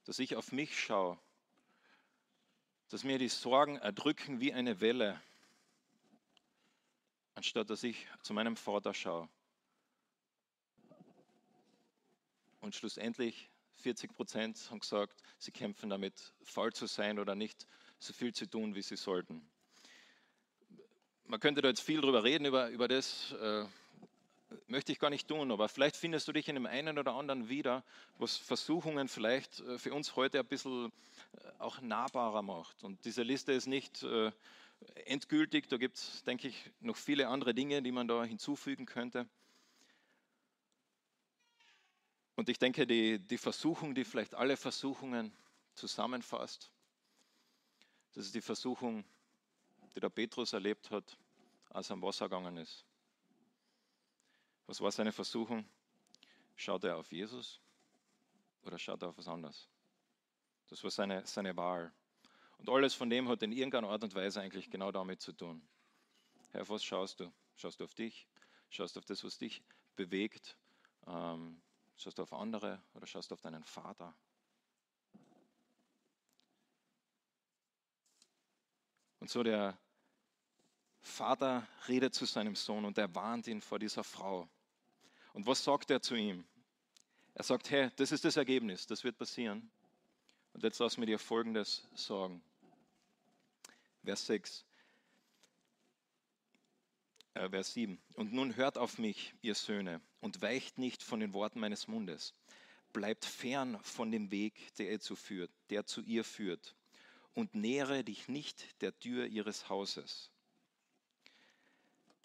dass 0.05 0.19
ich 0.19 0.35
auf 0.35 0.51
mich 0.51 0.79
schaue, 0.79 1.19
dass 2.89 3.03
mir 3.03 3.17
die 3.17 3.29
Sorgen 3.29 3.77
erdrücken 3.77 4.39
wie 4.39 4.53
eine 4.53 4.79
Welle, 4.79 5.21
anstatt 7.35 7.69
dass 7.69 7.83
ich 7.83 8.07
zu 8.21 8.33
meinem 8.33 8.55
Vater 8.55 8.93
schaue 8.93 9.29
Und 12.63 12.75
schlussendlich 12.75 13.49
40 13.81 14.13
Prozent 14.13 14.69
haben 14.71 14.79
gesagt, 14.79 15.21
sie 15.37 15.51
kämpfen 15.51 15.89
damit, 15.89 16.33
faul 16.43 16.71
zu 16.71 16.85
sein 16.85 17.19
oder 17.19 17.35
nicht 17.35 17.67
so 17.99 18.13
viel 18.13 18.33
zu 18.33 18.49
tun, 18.49 18.73
wie 18.73 18.81
sie 18.81 18.95
sollten. 18.95 19.45
Man 21.25 21.41
könnte 21.41 21.61
da 21.61 21.67
jetzt 21.67 21.81
viel 21.81 21.99
drüber 21.99 22.23
reden, 22.23 22.45
über, 22.45 22.69
über 22.69 22.87
das 22.87 23.33
äh, 23.33 23.65
möchte 24.67 24.93
ich 24.93 24.99
gar 24.99 25.09
nicht 25.09 25.27
tun, 25.27 25.51
aber 25.51 25.67
vielleicht 25.67 25.97
findest 25.97 26.27
du 26.29 26.31
dich 26.31 26.47
in 26.47 26.55
dem 26.55 26.65
einen 26.65 26.97
oder 26.97 27.15
anderen 27.15 27.49
wieder, 27.49 27.83
was 28.17 28.37
Versuchungen 28.37 29.09
vielleicht 29.09 29.59
äh, 29.59 29.77
für 29.77 29.93
uns 29.93 30.15
heute 30.15 30.39
ein 30.39 30.47
bisschen 30.47 30.85
äh, 30.85 31.49
auch 31.59 31.81
nahbarer 31.81 32.43
macht. 32.43 32.81
Und 32.83 33.03
diese 33.03 33.23
Liste 33.23 33.51
ist 33.51 33.67
nicht 33.67 34.03
äh, 34.03 34.31
endgültig, 35.05 35.67
da 35.67 35.77
gibt 35.77 35.97
es, 35.97 36.23
denke 36.23 36.47
ich, 36.47 36.71
noch 36.79 36.97
viele 36.97 37.27
andere 37.27 37.53
Dinge, 37.53 37.81
die 37.81 37.91
man 37.91 38.07
da 38.07 38.23
hinzufügen 38.23 38.85
könnte. 38.85 39.27
Und 42.35 42.49
ich 42.49 42.57
denke, 42.57 42.87
die, 42.87 43.19
die 43.19 43.37
Versuchung, 43.37 43.93
die 43.93 44.05
vielleicht 44.05 44.33
alle 44.33 44.57
Versuchungen 44.57 45.31
zusammenfasst, 45.75 46.71
das 48.13 48.25
ist 48.25 48.35
die 48.35 48.41
Versuchung, 48.41 49.03
die 49.95 49.99
der 49.99 50.09
Petrus 50.09 50.53
erlebt 50.53 50.91
hat, 50.91 51.17
als 51.69 51.89
er 51.89 51.93
am 51.93 52.01
Wasser 52.01 52.29
gegangen 52.29 52.57
ist. 52.57 52.85
Was 54.67 54.81
war 54.81 54.91
seine 54.91 55.11
Versuchung? 55.11 55.65
Schaut 56.55 56.83
er 56.83 56.97
auf 56.97 57.11
Jesus 57.11 57.59
oder 58.63 58.77
schaut 58.77 59.01
er 59.01 59.09
auf 59.09 59.17
was 59.17 59.27
anderes? 59.27 59.67
Das 60.69 60.83
war 60.83 60.91
seine, 60.91 61.25
seine 61.25 61.55
Wahl. 61.55 61.91
Und 62.63 62.69
alles 62.69 62.93
von 62.93 63.09
dem 63.09 63.29
hat 63.29 63.43
in 63.43 63.51
irgendeiner 63.51 63.89
Art 63.89 64.03
und 64.03 64.15
Weise 64.15 64.41
eigentlich 64.41 64.71
genau 64.71 64.91
damit 64.91 65.21
zu 65.21 65.33
tun. 65.33 65.61
Herr, 66.51 66.61
auf 66.61 66.69
was 66.69 66.83
schaust 66.83 67.19
du? 67.19 67.31
Schaust 67.55 67.79
du 67.79 67.83
auf 67.83 67.93
dich? 67.93 68.27
Schaust 68.69 68.95
du 68.95 68.99
auf 68.99 69.05
das, 69.05 69.23
was 69.23 69.37
dich 69.37 69.61
bewegt? 69.95 70.57
Ähm, 71.05 71.61
Schaust 71.97 72.17
du 72.17 72.23
auf 72.23 72.33
andere 72.33 72.81
oder 72.93 73.07
schaust 73.07 73.31
du 73.31 73.35
auf 73.35 73.41
deinen 73.41 73.63
Vater? 73.63 74.13
Und 79.19 79.29
so 79.29 79.43
der 79.43 79.77
Vater 80.99 81.65
redet 81.87 82.13
zu 82.13 82.25
seinem 82.25 82.55
Sohn 82.55 82.83
und 82.83 82.97
er 82.97 83.13
warnt 83.15 83.47
ihn 83.47 83.61
vor 83.61 83.79
dieser 83.79 84.03
Frau. 84.03 84.49
Und 85.33 85.45
was 85.45 85.63
sagt 85.63 85.91
er 85.91 86.01
zu 86.01 86.15
ihm? 86.15 86.45
Er 87.35 87.43
sagt, 87.43 87.69
hey, 87.71 87.89
das 87.95 88.11
ist 88.11 88.25
das 88.25 88.37
Ergebnis, 88.37 88.85
das 88.85 89.03
wird 89.03 89.17
passieren. 89.17 89.71
Und 90.51 90.63
jetzt 90.63 90.79
lass 90.79 90.97
mir 90.97 91.05
dir 91.05 91.19
Folgendes 91.19 91.87
sagen. 91.95 92.43
Vers 94.03 94.25
6 94.27 94.65
äh, 97.33 97.49
Vers 97.49 97.73
7. 97.73 97.99
Und 98.13 98.33
nun 98.33 98.55
hört 98.55 98.77
auf 98.77 98.97
mich, 98.97 99.33
ihr 99.41 99.55
Söhne, 99.55 100.01
und 100.21 100.41
weicht 100.41 100.77
nicht 100.77 101.03
von 101.03 101.19
den 101.19 101.33
Worten 101.33 101.59
meines 101.59 101.87
Mundes. 101.87 102.33
Bleibt 102.91 103.25
fern 103.25 103.79
von 103.81 104.11
dem 104.11 104.29
Weg, 104.31 104.53
der, 104.77 104.99
zu, 104.99 105.15
führt, 105.15 105.51
der 105.69 105.85
zu 105.85 106.01
ihr 106.01 106.23
führt, 106.23 106.75
und 107.33 107.55
nähere 107.55 108.03
dich 108.03 108.27
nicht 108.27 108.81
der 108.81 108.97
Tür 108.99 109.25
ihres 109.25 109.67
Hauses. 109.67 110.29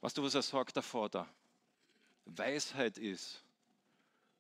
Weißt 0.03 0.19
du, 0.19 0.23
was 0.23 0.35
er 0.35 0.43
sagt, 0.43 0.77
der 0.77 0.83
Vater? 0.83 1.27
Weisheit 2.27 2.99
ist, 2.99 3.43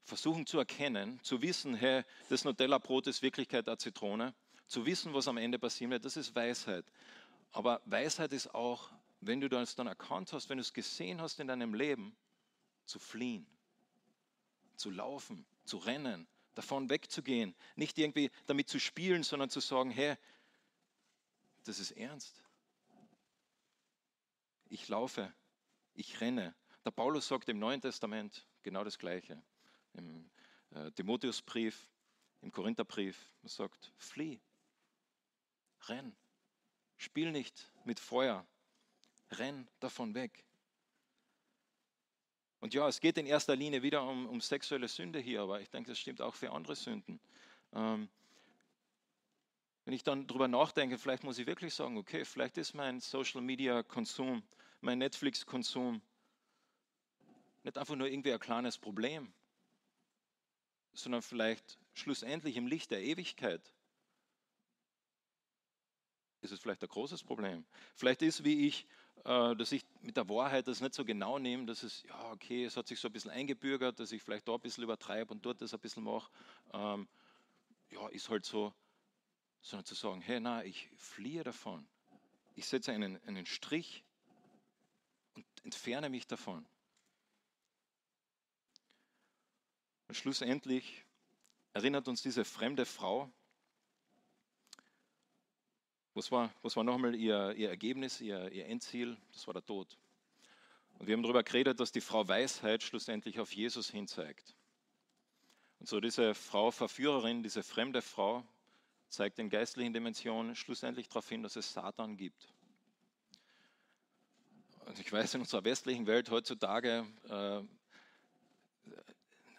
versuchen 0.04 0.46
zu 0.46 0.58
erkennen, 0.58 1.18
zu 1.22 1.40
wissen, 1.40 1.74
hey, 1.74 2.04
das 2.28 2.44
Nutella-Brot 2.44 3.06
ist 3.06 3.22
Wirklichkeit 3.22 3.66
eine 3.66 3.78
Zitrone, 3.78 4.34
zu 4.66 4.84
wissen, 4.84 5.14
was 5.14 5.26
am 5.26 5.38
Ende 5.38 5.58
passieren 5.58 5.90
wird, 5.90 6.04
das 6.04 6.18
ist 6.18 6.34
Weisheit. 6.34 6.84
Aber 7.52 7.80
Weisheit 7.86 8.32
ist 8.32 8.54
auch 8.54 8.90
wenn 9.20 9.40
du 9.40 9.48
das 9.48 9.74
dann 9.74 9.86
erkannt 9.86 10.32
hast, 10.32 10.48
wenn 10.48 10.58
du 10.58 10.62
es 10.62 10.72
gesehen 10.72 11.20
hast 11.20 11.40
in 11.40 11.48
deinem 11.48 11.74
Leben, 11.74 12.16
zu 12.84 12.98
fliehen, 12.98 13.46
zu 14.76 14.90
laufen, 14.90 15.46
zu 15.64 15.78
rennen, 15.78 16.26
davon 16.54 16.88
wegzugehen, 16.88 17.54
nicht 17.76 17.98
irgendwie 17.98 18.30
damit 18.46 18.68
zu 18.68 18.78
spielen, 18.78 19.22
sondern 19.22 19.50
zu 19.50 19.60
sagen, 19.60 19.90
hey, 19.90 20.16
das 21.64 21.78
ist 21.78 21.92
ernst. 21.92 22.42
Ich 24.70 24.88
laufe, 24.88 25.32
ich 25.94 26.20
renne. 26.20 26.54
Der 26.84 26.90
Paulus 26.90 27.28
sagt 27.28 27.48
im 27.48 27.58
Neuen 27.58 27.80
Testament 27.80 28.46
genau 28.62 28.84
das 28.84 28.98
Gleiche. 28.98 29.42
Im 29.94 30.30
äh, 30.70 30.90
Timotheusbrief, 30.92 31.90
im 32.40 32.52
Korintherbrief, 32.52 33.30
er 33.42 33.48
sagt, 33.48 33.92
flieh, 33.96 34.40
renn, 35.88 36.16
spiel 36.98 37.32
nicht 37.32 37.70
mit 37.84 37.98
Feuer, 37.98 38.46
renn 39.30 39.66
davon 39.80 40.14
weg. 40.14 40.44
Und 42.60 42.74
ja, 42.74 42.86
es 42.88 43.00
geht 43.00 43.16
in 43.16 43.26
erster 43.26 43.56
Linie 43.56 43.82
wieder 43.82 44.02
um, 44.02 44.26
um 44.26 44.40
sexuelle 44.40 44.88
Sünde 44.88 45.20
hier, 45.20 45.42
aber 45.42 45.60
ich 45.60 45.70
denke, 45.70 45.92
das 45.92 45.98
stimmt 45.98 46.20
auch 46.20 46.34
für 46.34 46.50
andere 46.52 46.74
Sünden. 46.74 47.20
Ähm, 47.72 48.08
Wenn 49.84 49.94
ich 49.94 50.02
dann 50.02 50.26
darüber 50.26 50.48
nachdenke, 50.48 50.98
vielleicht 50.98 51.22
muss 51.22 51.38
ich 51.38 51.46
wirklich 51.46 51.72
sagen, 51.72 51.96
okay, 51.96 52.24
vielleicht 52.24 52.58
ist 52.58 52.74
mein 52.74 53.00
Social-Media-Konsum, 53.00 54.42
mein 54.80 54.98
Netflix-Konsum 54.98 56.02
nicht 57.62 57.78
einfach 57.78 57.96
nur 57.96 58.08
irgendwie 58.08 58.32
ein 58.32 58.40
kleines 58.40 58.76
Problem, 58.76 59.32
sondern 60.92 61.22
vielleicht 61.22 61.78
schlussendlich 61.94 62.56
im 62.56 62.66
Licht 62.66 62.90
der 62.90 63.02
Ewigkeit 63.02 63.72
ist 66.40 66.52
es 66.52 66.60
vielleicht 66.60 66.82
ein 66.82 66.88
großes 66.88 67.22
Problem. 67.22 67.64
Vielleicht 67.94 68.22
ist, 68.22 68.44
wie 68.44 68.66
ich, 68.66 68.86
äh, 69.24 69.56
dass 69.56 69.72
ich 69.72 69.84
mit 70.00 70.16
der 70.16 70.28
Wahrheit 70.28 70.68
das 70.68 70.80
nicht 70.80 70.94
so 70.94 71.04
genau 71.04 71.38
nehme, 71.38 71.66
dass 71.66 71.82
es, 71.82 72.02
ja, 72.04 72.30
okay, 72.30 72.64
es 72.64 72.76
hat 72.76 72.86
sich 72.86 73.00
so 73.00 73.08
ein 73.08 73.12
bisschen 73.12 73.30
eingebürgert, 73.30 73.98
dass 74.00 74.12
ich 74.12 74.22
vielleicht 74.22 74.46
da 74.48 74.54
ein 74.54 74.60
bisschen 74.60 74.84
übertreibe 74.84 75.32
und 75.32 75.44
dort 75.44 75.60
das 75.60 75.74
ein 75.74 75.80
bisschen 75.80 76.04
mache. 76.04 76.30
Ähm, 76.72 77.08
ja, 77.90 78.08
ist 78.08 78.28
halt 78.28 78.44
so 78.44 78.72
sondern 79.62 79.84
zu 79.84 79.94
sagen, 79.94 80.20
hey, 80.20 80.40
na, 80.40 80.64
ich 80.64 80.88
fliehe 80.96 81.42
davon. 81.42 81.86
Ich 82.54 82.66
setze 82.66 82.92
einen, 82.92 83.22
einen 83.24 83.46
Strich 83.46 84.04
und 85.34 85.46
entferne 85.64 86.08
mich 86.08 86.26
davon. 86.26 86.66
Und 90.08 90.14
schlussendlich 90.14 91.04
erinnert 91.74 92.08
uns 92.08 92.22
diese 92.22 92.44
fremde 92.44 92.86
Frau, 92.86 93.30
was 96.18 96.32
war, 96.32 96.52
was 96.62 96.74
war 96.74 96.82
nochmal 96.82 97.14
ihr, 97.14 97.54
ihr 97.54 97.68
Ergebnis, 97.68 98.20
ihr, 98.20 98.50
ihr 98.50 98.66
Endziel? 98.66 99.16
Das 99.32 99.46
war 99.46 99.54
der 99.54 99.64
Tod. 99.64 99.96
Und 100.98 101.06
wir 101.06 101.14
haben 101.14 101.22
darüber 101.22 101.44
geredet, 101.44 101.78
dass 101.78 101.92
die 101.92 102.00
Frau 102.00 102.26
Weisheit 102.26 102.82
schlussendlich 102.82 103.38
auf 103.38 103.52
Jesus 103.52 103.88
hinzeigt. 103.88 104.56
Und 105.78 105.88
so 105.88 106.00
diese 106.00 106.34
Frau 106.34 106.72
Verführerin, 106.72 107.44
diese 107.44 107.62
fremde 107.62 108.02
Frau, 108.02 108.44
zeigt 109.08 109.38
in 109.38 109.48
geistlichen 109.48 109.92
Dimensionen 109.92 110.56
schlussendlich 110.56 111.08
darauf 111.08 111.28
hin, 111.28 111.44
dass 111.44 111.54
es 111.54 111.72
Satan 111.72 112.16
gibt. 112.16 112.48
Und 114.86 114.98
ich 114.98 115.12
weiß, 115.12 115.34
in 115.34 115.42
unserer 115.42 115.64
westlichen 115.64 116.08
Welt 116.08 116.30
heutzutage, 116.30 117.06
äh, 117.28 117.62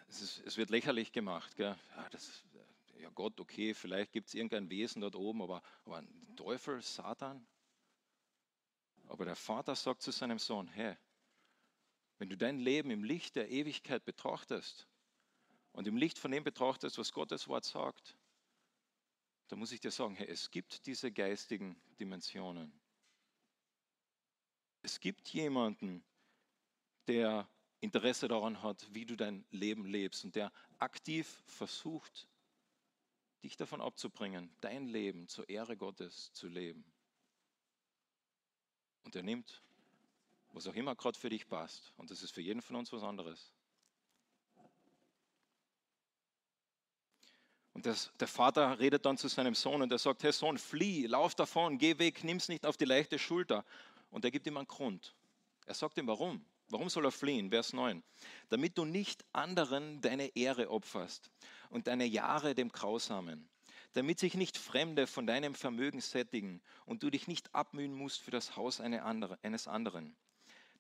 es, 0.10 0.22
ist, 0.22 0.44
es, 0.46 0.58
wird 0.58 0.72
lächerlich 0.72 1.14
gemacht. 1.14 1.58
Ja, 1.58 1.78
das, 2.12 2.44
ja, 3.00 3.10
Gott, 3.10 3.40
okay, 3.40 3.74
vielleicht 3.74 4.12
gibt 4.12 4.28
es 4.28 4.34
irgendein 4.34 4.70
Wesen 4.70 5.02
dort 5.02 5.16
oben, 5.16 5.42
aber, 5.42 5.62
aber 5.86 5.98
ein 5.98 6.36
Teufel, 6.36 6.82
Satan. 6.82 7.48
Aber 9.08 9.26
der 9.26 9.36
Vater 9.36 9.76
sagt 9.76 10.02
zu 10.02 10.12
seinem 10.12 10.38
Sohn, 10.38 10.68
hey, 10.68 10.96
wenn 12.18 12.30
du 12.30 12.38
dein 12.38 12.60
Leben 12.60 12.92
im 12.92 13.04
Licht 13.04 13.36
der 13.36 13.50
Ewigkeit 13.50 14.04
betrachtest 14.04 14.88
und 15.72 15.88
im 15.88 15.98
Licht 15.98 16.20
von 16.20 16.32
dem 16.32 16.44
betrachtest, 16.44 16.98
was 16.98 17.14
Gottes 17.14 17.48
Wort 17.48 17.64
sagt, 17.64 18.18
da 19.48 19.56
muss 19.56 19.72
ich 19.72 19.80
dir 19.80 19.92
sagen, 19.92 20.16
hey, 20.16 20.28
es 20.28 20.52
gibt 20.52 20.86
diese 20.86 21.12
geistigen 21.12 21.82
Dimensionen. 22.00 22.80
Es 24.82 25.00
gibt 25.00 25.30
jemanden, 25.30 26.04
der 27.08 27.50
Interesse 27.80 28.28
daran 28.28 28.62
hat, 28.62 28.94
wie 28.94 29.06
du 29.06 29.16
dein 29.16 29.46
Leben 29.50 29.86
lebst 29.86 30.26
und 30.26 30.36
der 30.36 30.52
aktiv 30.78 31.42
versucht, 31.48 32.28
dich 33.44 33.58
davon 33.58 33.82
abzubringen, 33.82 34.54
dein 34.62 34.88
Leben 34.88 35.28
zur 35.28 35.48
Ehre 35.50 35.78
Gottes 35.78 36.32
zu 36.34 36.48
leben. 36.48 36.84
Und 39.04 39.16
er 39.16 39.24
nimmt, 39.24 39.64
was 40.52 40.68
auch 40.68 40.76
immer 40.76 40.96
gerade 40.96 41.18
für 41.18 41.30
dich 41.30 41.48
passt. 41.48 41.94
Und 41.98 42.12
das 42.12 42.22
ist 42.22 42.32
für 42.32 42.42
jeden 42.42 42.62
von 42.62 42.76
uns 42.76 42.92
was 42.92 43.04
anderes. 43.04 43.54
Und 47.74 47.86
das, 47.86 48.12
der 48.20 48.28
Vater 48.28 48.78
redet 48.80 49.06
dann 49.06 49.18
zu 49.18 49.30
seinem 49.30 49.56
Sohn 49.56 49.82
und 49.82 49.92
er 49.92 50.00
sagt, 50.00 50.24
hey 50.24 50.34
Sohn, 50.34 50.58
flieh, 50.58 51.06
lauf 51.06 51.34
davon, 51.34 51.78
geh 51.78 51.98
weg, 51.98 52.24
nimm 52.26 52.38
es 52.38 52.50
nicht 52.50 52.66
auf 52.66 52.76
die 52.76 52.86
leichte 52.86 53.18
Schulter. 53.18 53.64
Und 54.10 54.26
er 54.26 54.32
gibt 54.32 54.48
ihm 54.48 54.58
einen 54.58 54.68
Grund. 54.68 55.16
Er 55.66 55.76
sagt 55.76 55.98
ihm, 55.98 56.08
warum? 56.08 56.44
Warum 56.70 56.90
soll 56.90 57.06
er 57.06 57.12
fliehen? 57.12 57.50
Vers 57.50 57.74
9. 57.74 58.04
Damit 58.50 58.78
du 58.78 58.86
nicht 58.86 59.26
anderen 59.34 60.02
deine 60.02 60.36
Ehre 60.36 60.70
opferst 60.70 61.32
und 61.70 61.88
deine 61.88 62.06
Jahre 62.06 62.56
dem 62.56 62.70
Grausamen. 62.70 63.50
Damit 63.94 64.20
sich 64.20 64.36
nicht 64.36 64.58
Fremde 64.58 65.08
von 65.08 65.26
deinem 65.26 65.56
Vermögen 65.56 66.00
sättigen 66.00 66.62
und 66.86 67.02
du 67.02 67.10
dich 67.10 67.28
nicht 67.28 67.54
abmühen 67.56 67.94
musst 67.94 68.22
für 68.22 68.32
das 68.32 68.56
Haus 68.56 68.80
eines 68.80 69.68
anderen. 69.68 70.16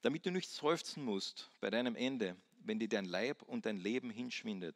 Damit 0.01 0.25
du 0.25 0.31
nicht 0.31 0.49
seufzen 0.49 1.03
musst 1.03 1.49
bei 1.59 1.69
deinem 1.69 1.95
Ende, 1.95 2.35
wenn 2.63 2.79
dir 2.79 2.87
dein 2.87 3.05
Leib 3.05 3.41
und 3.41 3.65
dein 3.65 3.77
Leben 3.77 4.11
hinschwindet. 4.11 4.75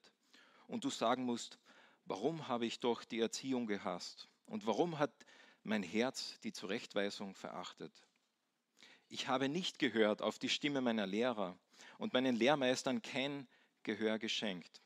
Und 0.67 0.83
du 0.83 0.89
sagen 0.89 1.25
musst, 1.25 1.59
Warum 2.05 2.49
habe 2.49 2.65
ich 2.65 2.79
doch 2.79 3.05
die 3.05 3.21
Erziehung 3.21 3.65
gehasst? 3.65 4.27
Und 4.45 4.65
warum 4.65 4.99
hat 4.99 5.11
mein 5.63 5.83
Herz 5.83 6.37
die 6.41 6.51
Zurechtweisung 6.51 7.33
verachtet? 7.33 7.93
Ich 9.13 9.27
habe 9.27 9.47
nicht 9.47 9.77
gehört 9.77 10.23
auf 10.23 10.39
die 10.39 10.49
Stimme 10.49 10.81
meiner 10.81 11.05
Lehrer 11.05 11.55
und 11.99 12.13
meinen 12.13 12.35
Lehrmeistern 12.35 13.03
kein 13.03 13.47
Gehör 13.83 14.17
geschenkt. 14.17 14.81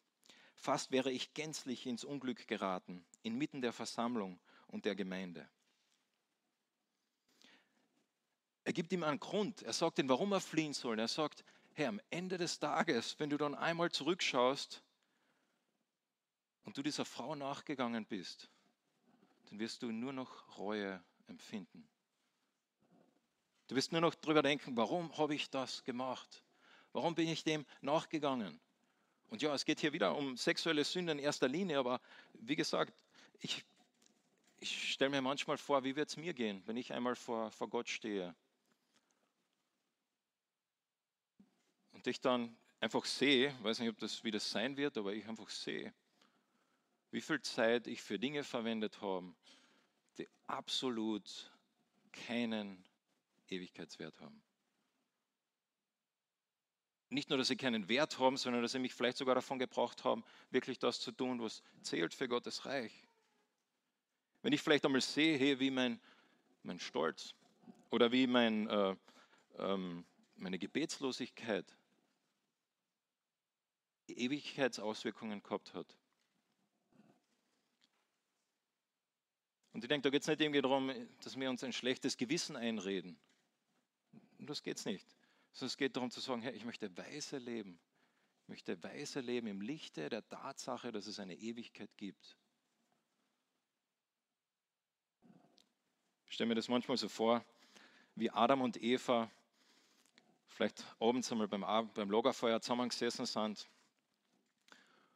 Fast 0.53 0.91
wäre 0.91 1.09
ich 1.09 1.33
gänzlich 1.33 1.85
ins 1.85 2.03
Unglück 2.03 2.45
geraten, 2.45 3.05
inmitten 3.23 3.61
der 3.61 3.71
Versammlung 3.71 4.37
und 4.67 4.83
der 4.83 4.95
Gemeinde. 4.95 5.47
Er 8.65 8.73
gibt 8.73 8.91
ihm 8.91 9.03
einen 9.03 9.21
Grund. 9.21 9.63
Er 9.63 9.71
sagt 9.71 9.97
ihm, 9.97 10.09
warum 10.09 10.33
er 10.33 10.41
fliehen 10.41 10.73
soll. 10.73 10.99
Er 10.99 11.07
sagt, 11.07 11.45
Herr, 11.71 11.87
am 11.87 12.01
Ende 12.09 12.37
des 12.37 12.59
Tages, 12.59 13.17
wenn 13.19 13.29
du 13.29 13.37
dann 13.37 13.55
einmal 13.55 13.91
zurückschaust, 13.91 14.83
und 16.65 16.77
du 16.77 16.83
dieser 16.83 17.05
Frau 17.05 17.33
nachgegangen 17.33 18.05
bist, 18.05 18.49
dann 19.45 19.59
wirst 19.59 19.83
du 19.83 19.91
nur 19.93 20.11
noch 20.11 20.57
Reue 20.57 21.01
empfinden. 21.27 21.87
Du 23.67 23.75
wirst 23.75 23.91
nur 23.91 24.01
noch 24.01 24.15
darüber 24.15 24.41
denken, 24.41 24.77
warum 24.77 25.15
habe 25.17 25.35
ich 25.35 25.49
das 25.49 25.83
gemacht? 25.83 26.43
Warum 26.93 27.15
bin 27.15 27.27
ich 27.27 27.43
dem 27.43 27.65
nachgegangen? 27.81 28.59
Und 29.29 29.41
ja, 29.41 29.53
es 29.53 29.65
geht 29.65 29.81
hier 29.81 29.91
wieder 29.91 30.15
um 30.15 30.37
sexuelle 30.37 30.85
Sünde 30.85 31.11
in 31.11 31.19
erster 31.19 31.49
Linie, 31.49 31.77
aber 31.77 31.99
wie 32.33 32.55
gesagt, 32.55 32.93
ich, 33.39 33.65
ich 34.59 34.93
stelle 34.93 35.11
mir 35.11 35.21
manchmal 35.21 35.57
vor, 35.57 35.83
wie 35.83 35.97
wird 35.97 36.09
es 36.09 36.17
mir 36.17 36.33
gehen, 36.33 36.63
wenn 36.65 36.77
ich 36.77 36.93
einmal 36.93 37.15
vor, 37.15 37.51
vor 37.51 37.69
Gott 37.69 37.89
stehe. 37.89 38.33
Und 41.91 42.07
ich 42.07 42.21
dann 42.21 42.55
einfach 42.79 43.03
sehe, 43.03 43.53
weiß 43.63 43.79
nicht, 43.79 43.89
ob 43.89 43.97
das 43.99 44.23
wie 44.23 44.31
das 44.31 44.49
sein 44.49 44.77
wird, 44.77 44.97
aber 44.97 45.13
ich 45.13 45.27
einfach 45.27 45.49
sehe, 45.49 45.93
wie 47.11 47.21
viel 47.21 47.41
Zeit 47.41 47.87
ich 47.87 48.01
für 48.01 48.17
Dinge 48.17 48.43
verwendet 48.43 49.01
habe, 49.01 49.33
die 50.17 50.27
absolut 50.45 51.51
keinen 52.11 52.83
Ewigkeitswert 53.51 54.19
haben. 54.19 54.41
Nicht 57.09 57.29
nur, 57.29 57.37
dass 57.37 57.47
sie 57.47 57.55
keinen 57.55 57.87
Wert 57.87 58.19
haben, 58.19 58.35
sondern 58.35 58.61
dass 58.61 58.73
sie 58.73 58.79
mich 58.79 58.93
vielleicht 58.93 59.17
sogar 59.17 59.35
davon 59.35 59.59
gebraucht 59.59 60.03
haben, 60.03 60.25
wirklich 60.49 60.77
das 60.77 60.99
zu 60.99 61.11
tun, 61.11 61.41
was 61.41 61.63
zählt 61.81 62.13
für 62.13 62.27
Gottes 62.27 62.65
Reich. 62.65 63.07
Wenn 64.41 64.51
ich 64.51 64.61
vielleicht 64.61 64.85
einmal 64.85 65.01
sehe, 65.01 65.37
hey, 65.37 65.59
wie 65.59 65.71
mein, 65.71 66.01
mein 66.63 66.79
Stolz 66.79 67.33
oder 67.91 68.11
wie 68.11 68.27
mein, 68.27 68.67
äh, 68.67 68.95
ähm, 69.57 70.05
meine 70.35 70.59
Gebetslosigkeit 70.59 71.77
Ewigkeitsauswirkungen 74.07 75.43
gehabt 75.43 75.73
hat, 75.73 75.97
Und 79.77 79.83
ich 79.83 79.89
denke, 79.89 80.05
da 80.05 80.09
geht 80.09 80.23
es 80.23 80.27
nicht 80.27 80.41
irgendwie 80.41 80.63
darum, 80.63 80.91
dass 81.21 81.39
wir 81.39 81.51
uns 81.51 81.63
ein 81.63 81.71
schlechtes 81.71 82.17
Gewissen 82.17 82.55
einreden. 82.55 83.15
Und 84.37 84.49
das 84.49 84.61
geht 84.61 84.77
es 84.77 84.85
nicht. 84.85 85.07
Sondern 85.51 85.67
es 85.67 85.77
geht 85.77 85.95
darum 85.95 86.11
zu 86.11 86.19
sagen, 86.19 86.41
hey, 86.41 86.53
ich 86.53 86.65
möchte 86.65 86.95
weise 86.97 87.37
leben. 87.37 87.79
Ich 88.43 88.49
möchte 88.49 88.81
weise 88.83 89.19
leben 89.19 89.47
im 89.47 89.61
Lichte 89.61 90.09
der 90.09 90.27
Tatsache, 90.27 90.91
dass 90.91 91.07
es 91.07 91.19
eine 91.19 91.35
Ewigkeit 91.35 91.89
gibt. 91.97 92.37
Ich 96.27 96.33
stelle 96.33 96.49
mir 96.49 96.55
das 96.55 96.67
manchmal 96.67 96.97
so 96.97 97.09
vor, 97.09 97.43
wie 98.15 98.29
Adam 98.29 98.61
und 98.61 98.81
Eva 98.81 99.29
vielleicht 100.47 100.83
abends 100.99 101.31
einmal 101.31 101.47
beim, 101.47 101.61
beim 101.93 102.09
Lagerfeuer 102.09 102.59
zusammengesessen 102.61 103.25
sind 103.25 103.67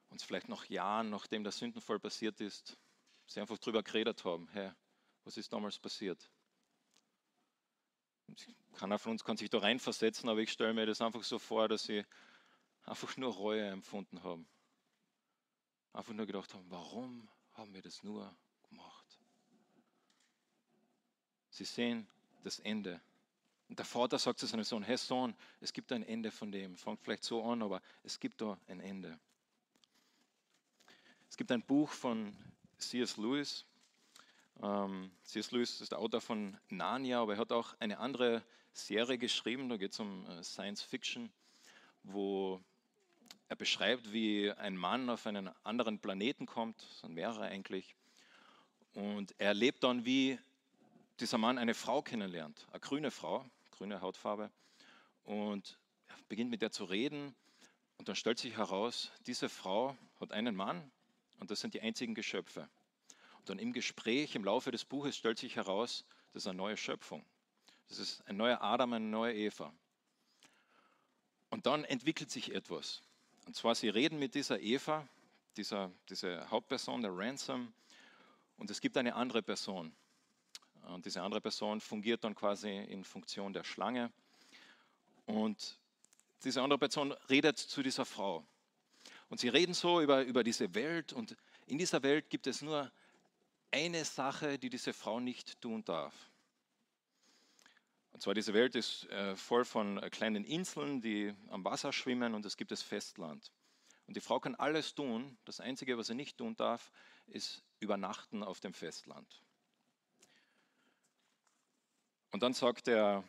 und 0.09 0.21
vielleicht 0.21 0.49
noch 0.49 0.65
Jahren, 0.65 1.09
nachdem 1.09 1.43
der 1.43 1.51
Sündenfall 1.51 1.99
passiert 1.99 2.39
ist, 2.41 2.77
sie 3.25 3.39
einfach 3.39 3.57
darüber 3.57 3.81
geredet 3.81 4.23
haben, 4.23 4.47
hey, 4.49 4.71
was 5.23 5.37
ist 5.37 5.51
damals 5.51 5.79
passiert? 5.79 6.29
Keiner 8.73 8.99
von 8.99 9.13
uns 9.13 9.23
kann 9.23 9.37
sich 9.37 9.49
da 9.49 9.59
reinversetzen, 9.59 10.29
aber 10.29 10.39
ich 10.39 10.51
stelle 10.51 10.73
mir 10.73 10.85
das 10.85 11.01
einfach 11.01 11.23
so 11.23 11.39
vor, 11.39 11.67
dass 11.67 11.83
sie 11.83 12.05
einfach 12.85 13.15
nur 13.17 13.33
Reue 13.33 13.67
empfunden 13.67 14.23
haben. 14.23 14.47
Einfach 15.93 16.13
nur 16.13 16.25
gedacht 16.25 16.53
haben, 16.53 16.65
warum 16.69 17.27
haben 17.53 17.73
wir 17.73 17.81
das 17.81 18.03
nur 18.03 18.35
gemacht? 18.69 19.19
Sie 21.49 21.65
sehen 21.65 22.07
das 22.43 22.59
Ende. 22.59 23.01
Und 23.67 23.77
der 23.77 23.85
Vater 23.85 24.19
sagt 24.19 24.39
zu 24.39 24.45
seinem 24.45 24.63
Sohn, 24.63 24.83
hey 24.83 24.97
Sohn, 24.97 25.35
es 25.59 25.71
gibt 25.71 25.91
ein 25.91 26.03
Ende 26.03 26.31
von 26.31 26.51
dem. 26.51 26.75
Fangt 26.77 27.01
vielleicht 27.01 27.23
so 27.23 27.43
an, 27.43 27.61
aber 27.61 27.81
es 28.03 28.19
gibt 28.19 28.41
da 28.41 28.57
ein 28.67 28.79
Ende. 28.79 29.19
Es 31.29 31.37
gibt 31.37 31.51
ein 31.51 31.61
Buch 31.61 31.89
von 31.89 32.35
C.S. 32.77 33.17
Lewis 33.17 33.65
Ähm, 34.63 35.11
C.S. 35.23 35.51
Lewis 35.51 35.81
ist 35.81 35.91
der 35.91 35.97
Autor 35.97 36.21
von 36.21 36.55
Narnia, 36.69 37.21
aber 37.21 37.33
er 37.33 37.39
hat 37.39 37.51
auch 37.51 37.73
eine 37.79 37.97
andere 37.97 38.43
Serie 38.73 39.17
geschrieben, 39.17 39.69
da 39.69 39.77
geht 39.77 39.93
es 39.93 39.99
um 39.99 40.25
äh, 40.27 40.43
Science 40.43 40.83
Fiction, 40.83 41.31
wo 42.03 42.61
er 43.47 43.55
beschreibt, 43.55 44.13
wie 44.13 44.51
ein 44.51 44.77
Mann 44.77 45.09
auf 45.09 45.25
einen 45.25 45.49
anderen 45.63 45.99
Planeten 45.99 46.45
kommt, 46.45 46.79
es 46.83 46.99
sind 46.99 47.15
mehrere 47.15 47.45
eigentlich, 47.45 47.95
und 48.93 49.33
er 49.39 49.47
erlebt 49.47 49.83
dann, 49.83 50.05
wie 50.05 50.37
dieser 51.19 51.39
Mann 51.39 51.57
eine 51.57 51.73
Frau 51.73 52.03
kennenlernt, 52.03 52.67
eine 52.69 52.79
grüne 52.81 53.09
Frau, 53.09 53.43
grüne 53.71 54.01
Hautfarbe, 54.01 54.51
und 55.23 55.79
er 56.07 56.15
beginnt 56.29 56.51
mit 56.51 56.61
der 56.61 56.71
zu 56.71 56.83
reden 56.83 57.33
und 57.97 58.07
dann 58.07 58.15
stellt 58.15 58.37
sich 58.37 58.57
heraus, 58.57 59.11
diese 59.25 59.49
Frau 59.49 59.97
hat 60.19 60.31
einen 60.31 60.55
Mann 60.55 60.91
und 61.39 61.49
das 61.49 61.61
sind 61.61 61.73
die 61.73 61.81
einzigen 61.81 62.13
Geschöpfe. 62.13 62.69
Und 63.41 63.49
dann 63.49 63.59
im 63.59 63.73
Gespräch, 63.73 64.35
im 64.35 64.45
Laufe 64.45 64.69
des 64.69 64.85
Buches 64.85 65.17
stellt 65.17 65.39
sich 65.39 65.55
heraus, 65.55 66.05
das 66.31 66.43
ist 66.43 66.47
eine 66.47 66.57
neue 66.57 66.77
Schöpfung. 66.77 67.25
Das 67.89 67.97
ist 67.97 68.21
ein 68.27 68.37
neuer 68.37 68.61
Adam, 68.61 68.93
eine 68.93 69.03
neue 69.03 69.33
Eva. 69.33 69.73
Und 71.49 71.65
dann 71.65 71.83
entwickelt 71.83 72.29
sich 72.29 72.53
etwas. 72.53 73.01
Und 73.47 73.55
zwar, 73.55 73.73
sie 73.73 73.89
reden 73.89 74.19
mit 74.19 74.35
dieser 74.35 74.59
Eva, 74.59 75.07
dieser, 75.57 75.91
dieser 76.07 76.51
Hauptperson, 76.51 77.01
der 77.01 77.17
Ransom, 77.17 77.73
und 78.57 78.69
es 78.69 78.79
gibt 78.79 78.95
eine 78.95 79.15
andere 79.15 79.41
Person. 79.41 79.91
Und 80.83 81.03
diese 81.07 81.23
andere 81.23 81.41
Person 81.41 81.81
fungiert 81.81 82.23
dann 82.23 82.35
quasi 82.35 82.69
in 82.69 83.03
Funktion 83.03 83.53
der 83.53 83.63
Schlange. 83.63 84.11
Und 85.25 85.79
diese 86.43 86.61
andere 86.61 86.77
Person 86.77 87.11
redet 87.27 87.57
zu 87.57 87.81
dieser 87.81 88.05
Frau. 88.05 88.45
Und 89.29 89.39
sie 89.39 89.49
reden 89.49 89.73
so 89.73 89.99
über, 89.99 90.23
über 90.25 90.43
diese 90.43 90.75
Welt. 90.75 91.11
Und 91.11 91.35
in 91.65 91.79
dieser 91.79 92.03
Welt 92.03 92.29
gibt 92.29 92.45
es 92.45 92.61
nur 92.61 92.91
eine 93.71 94.05
Sache, 94.05 94.59
die 94.59 94.69
diese 94.69 94.93
Frau 94.93 95.19
nicht 95.19 95.59
tun 95.61 95.83
darf. 95.83 96.13
Und 98.11 98.21
zwar 98.21 98.33
diese 98.33 98.53
Welt 98.53 98.75
ist 98.75 99.05
äh, 99.09 99.35
voll 99.35 99.65
von 99.65 99.97
äh, 99.97 100.09
kleinen 100.09 100.43
Inseln, 100.43 101.01
die 101.01 101.33
am 101.49 101.63
Wasser 101.63 101.93
schwimmen 101.93 102.35
und 102.35 102.45
es 102.45 102.57
gibt 102.57 102.71
das 102.71 102.81
Festland. 102.81 103.51
Und 104.07 104.17
die 104.17 104.21
Frau 104.21 104.39
kann 104.39 104.55
alles 104.55 104.93
tun. 104.93 105.37
Das 105.45 105.59
Einzige, 105.59 105.97
was 105.97 106.07
sie 106.07 106.15
nicht 106.15 106.37
tun 106.37 106.55
darf, 106.55 106.91
ist 107.27 107.63
übernachten 107.79 108.43
auf 108.43 108.59
dem 108.59 108.73
Festland. 108.73 109.41
Und 112.31 112.43
dann 112.43 112.53
sagt 112.53 112.87
der, 112.87 113.23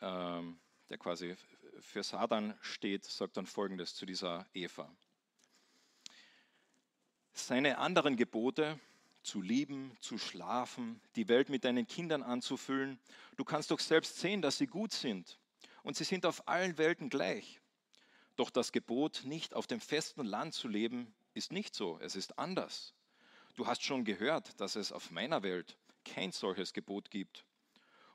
ähm, 0.00 0.58
der 0.88 0.98
quasi 0.98 1.36
für 1.80 2.02
Satan 2.02 2.56
steht, 2.60 3.04
sagt 3.04 3.36
dann 3.36 3.46
Folgendes 3.46 3.94
zu 3.94 4.06
dieser 4.06 4.46
Eva. 4.54 4.90
Seine 7.32 7.78
anderen 7.78 8.16
Gebote, 8.16 8.78
zu 9.22 9.40
lieben, 9.40 9.96
zu 10.00 10.18
schlafen, 10.18 11.00
die 11.16 11.28
Welt 11.28 11.48
mit 11.48 11.64
deinen 11.64 11.86
Kindern 11.86 12.22
anzufüllen, 12.22 12.98
du 13.36 13.44
kannst 13.44 13.70
doch 13.70 13.80
selbst 13.80 14.18
sehen, 14.18 14.42
dass 14.42 14.58
sie 14.58 14.66
gut 14.66 14.92
sind. 14.92 15.38
Und 15.82 15.96
sie 15.96 16.04
sind 16.04 16.26
auf 16.26 16.48
allen 16.48 16.78
Welten 16.78 17.08
gleich. 17.08 17.60
Doch 18.36 18.50
das 18.50 18.72
Gebot, 18.72 19.22
nicht 19.24 19.54
auf 19.54 19.66
dem 19.66 19.80
festen 19.80 20.24
Land 20.24 20.54
zu 20.54 20.68
leben, 20.68 21.12
ist 21.34 21.52
nicht 21.52 21.74
so. 21.74 21.98
Es 22.00 22.16
ist 22.16 22.38
anders. 22.38 22.94
Du 23.56 23.66
hast 23.66 23.82
schon 23.82 24.04
gehört, 24.04 24.60
dass 24.60 24.76
es 24.76 24.92
auf 24.92 25.10
meiner 25.10 25.42
Welt 25.42 25.76
kein 26.04 26.32
solches 26.32 26.72
Gebot 26.72 27.10
gibt. 27.10 27.44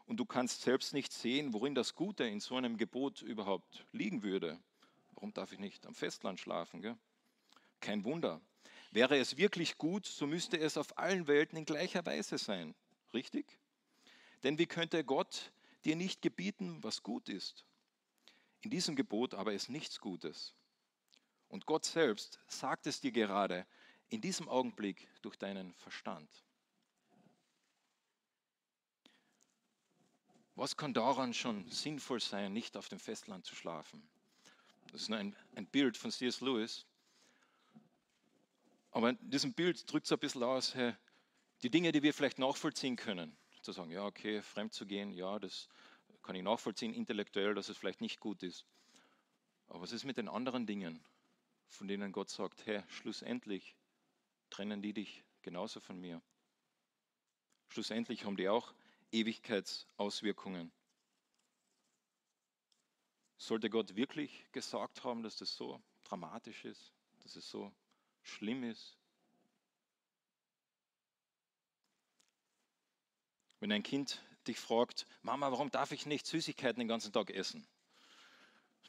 Und 0.06 0.18
du 0.18 0.26
kannst 0.26 0.62
selbst 0.62 0.94
nicht 0.94 1.12
sehen, 1.12 1.54
worin 1.54 1.76
das 1.76 1.94
Gute 1.94 2.24
in 2.24 2.40
so 2.40 2.56
einem 2.56 2.78
Gebot 2.78 3.22
überhaupt 3.22 3.86
liegen 3.92 4.24
würde. 4.24 4.60
Warum 5.14 5.34
darf 5.34 5.52
ich 5.52 5.60
nicht 5.60 5.86
am 5.86 5.94
Festland 5.94 6.40
schlafen? 6.40 6.82
Gell? 6.82 6.98
Kein 7.82 8.04
Wunder. 8.04 8.42
Wäre 8.92 9.18
es 9.18 9.38
wirklich 9.38 9.78
gut, 9.78 10.06
so 10.06 10.28
müsste 10.28 10.58
es 10.58 10.78
auf 10.78 10.98
allen 10.98 11.28
Welten 11.28 11.58
in 11.58 11.66
gleicher 11.66 12.06
Weise 12.06 12.38
sein. 12.38 12.76
Richtig? 13.14 13.46
Denn 14.44 14.58
wie 14.58 14.66
könnte 14.66 15.04
Gott 15.04 15.52
dir 15.86 15.96
nicht 15.96 16.22
gebieten, 16.22 16.84
was 16.84 17.04
gut 17.04 17.30
ist? 17.30 17.66
In 18.62 18.72
diesem 18.72 18.96
Gebot 18.96 19.34
aber 19.34 19.54
ist 19.54 19.70
nichts 19.70 20.00
Gutes. 20.00 20.54
Und 21.50 21.66
Gott 21.66 21.86
selbst 21.86 22.40
sagt 22.48 22.88
es 22.88 23.00
dir 23.00 23.12
gerade 23.12 23.66
in 24.10 24.22
diesem 24.22 24.50
Augenblick 24.50 25.08
durch 25.22 25.38
deinen 25.38 25.74
Verstand. 25.76 26.30
Was 30.56 30.76
kann 30.76 30.94
daran 30.94 31.34
schon 31.34 31.70
sinnvoll 31.70 32.20
sein, 32.20 32.52
nicht 32.52 32.78
auf 32.78 32.90
dem 32.90 33.00
Festland 33.00 33.46
zu 33.46 33.56
schlafen? 33.56 34.02
Das 34.92 35.04
ist 35.04 35.10
nur 35.10 35.20
ein, 35.20 35.36
ein 35.56 35.68
Bild 35.68 35.98
von 35.98 36.12
C.S. 36.12 36.42
Lewis. 36.42 36.86
Aber 38.98 39.12
in 39.12 39.30
diesem 39.30 39.54
Bild 39.54 39.92
drückt 39.92 40.08
es 40.08 40.12
ein 40.12 40.18
bisschen 40.18 40.42
aus, 40.42 40.74
hey, 40.74 40.96
die 41.62 41.70
Dinge, 41.70 41.92
die 41.92 42.02
wir 42.02 42.16
vielleicht 42.16 42.40
nachvollziehen 42.40 42.96
können. 42.96 43.38
Zu 43.62 43.72
sagen, 43.72 43.92
ja, 43.92 44.04
okay, 44.04 44.42
fremd 44.42 44.74
zu 44.74 44.88
gehen, 44.88 45.12
ja, 45.12 45.38
das 45.38 45.70
kann 46.24 46.36
ich 46.36 46.42
nachvollziehen, 46.42 46.96
intellektuell, 46.96 47.54
dass 47.54 47.70
es 47.70 47.78
vielleicht 47.78 48.02
nicht 48.02 48.20
gut 48.20 48.42
ist. 48.42 48.66
Aber 49.68 49.82
was 49.82 49.92
ist 49.92 50.04
mit 50.04 50.18
den 50.18 50.28
anderen 50.28 50.66
Dingen, 50.66 51.06
von 51.68 51.88
denen 51.88 52.12
Gott 52.12 52.32
sagt, 52.32 52.66
hey, 52.66 52.82
schlussendlich 52.88 53.76
trennen 54.50 54.82
die 54.82 54.94
dich 54.94 55.24
genauso 55.44 55.80
von 55.80 56.02
mir? 56.02 56.20
Schlussendlich 57.68 58.26
haben 58.26 58.36
die 58.36 58.50
auch 58.50 58.74
Ewigkeitsauswirkungen. 59.12 60.72
Sollte 63.38 63.70
Gott 63.70 63.96
wirklich 63.96 64.48
gesagt 64.54 65.04
haben, 65.04 65.22
dass 65.22 65.38
das 65.38 65.56
so 65.56 65.80
dramatisch 66.04 66.66
ist, 66.66 66.92
dass 67.22 67.36
es 67.36 67.48
so 67.48 67.72
schlimm 68.28 68.64
ist? 68.64 68.98
Wenn 73.60 73.72
ein 73.72 73.84
Kind 73.84 74.22
dich 74.48 74.60
fragt, 74.60 75.06
Mama, 75.22 75.52
warum 75.52 75.72
darf 75.72 75.92
ich 75.92 76.06
nicht 76.06 76.26
Süßigkeiten 76.28 76.80
den 76.80 76.88
ganzen 76.88 77.12
Tag 77.12 77.32
essen? 77.32 77.68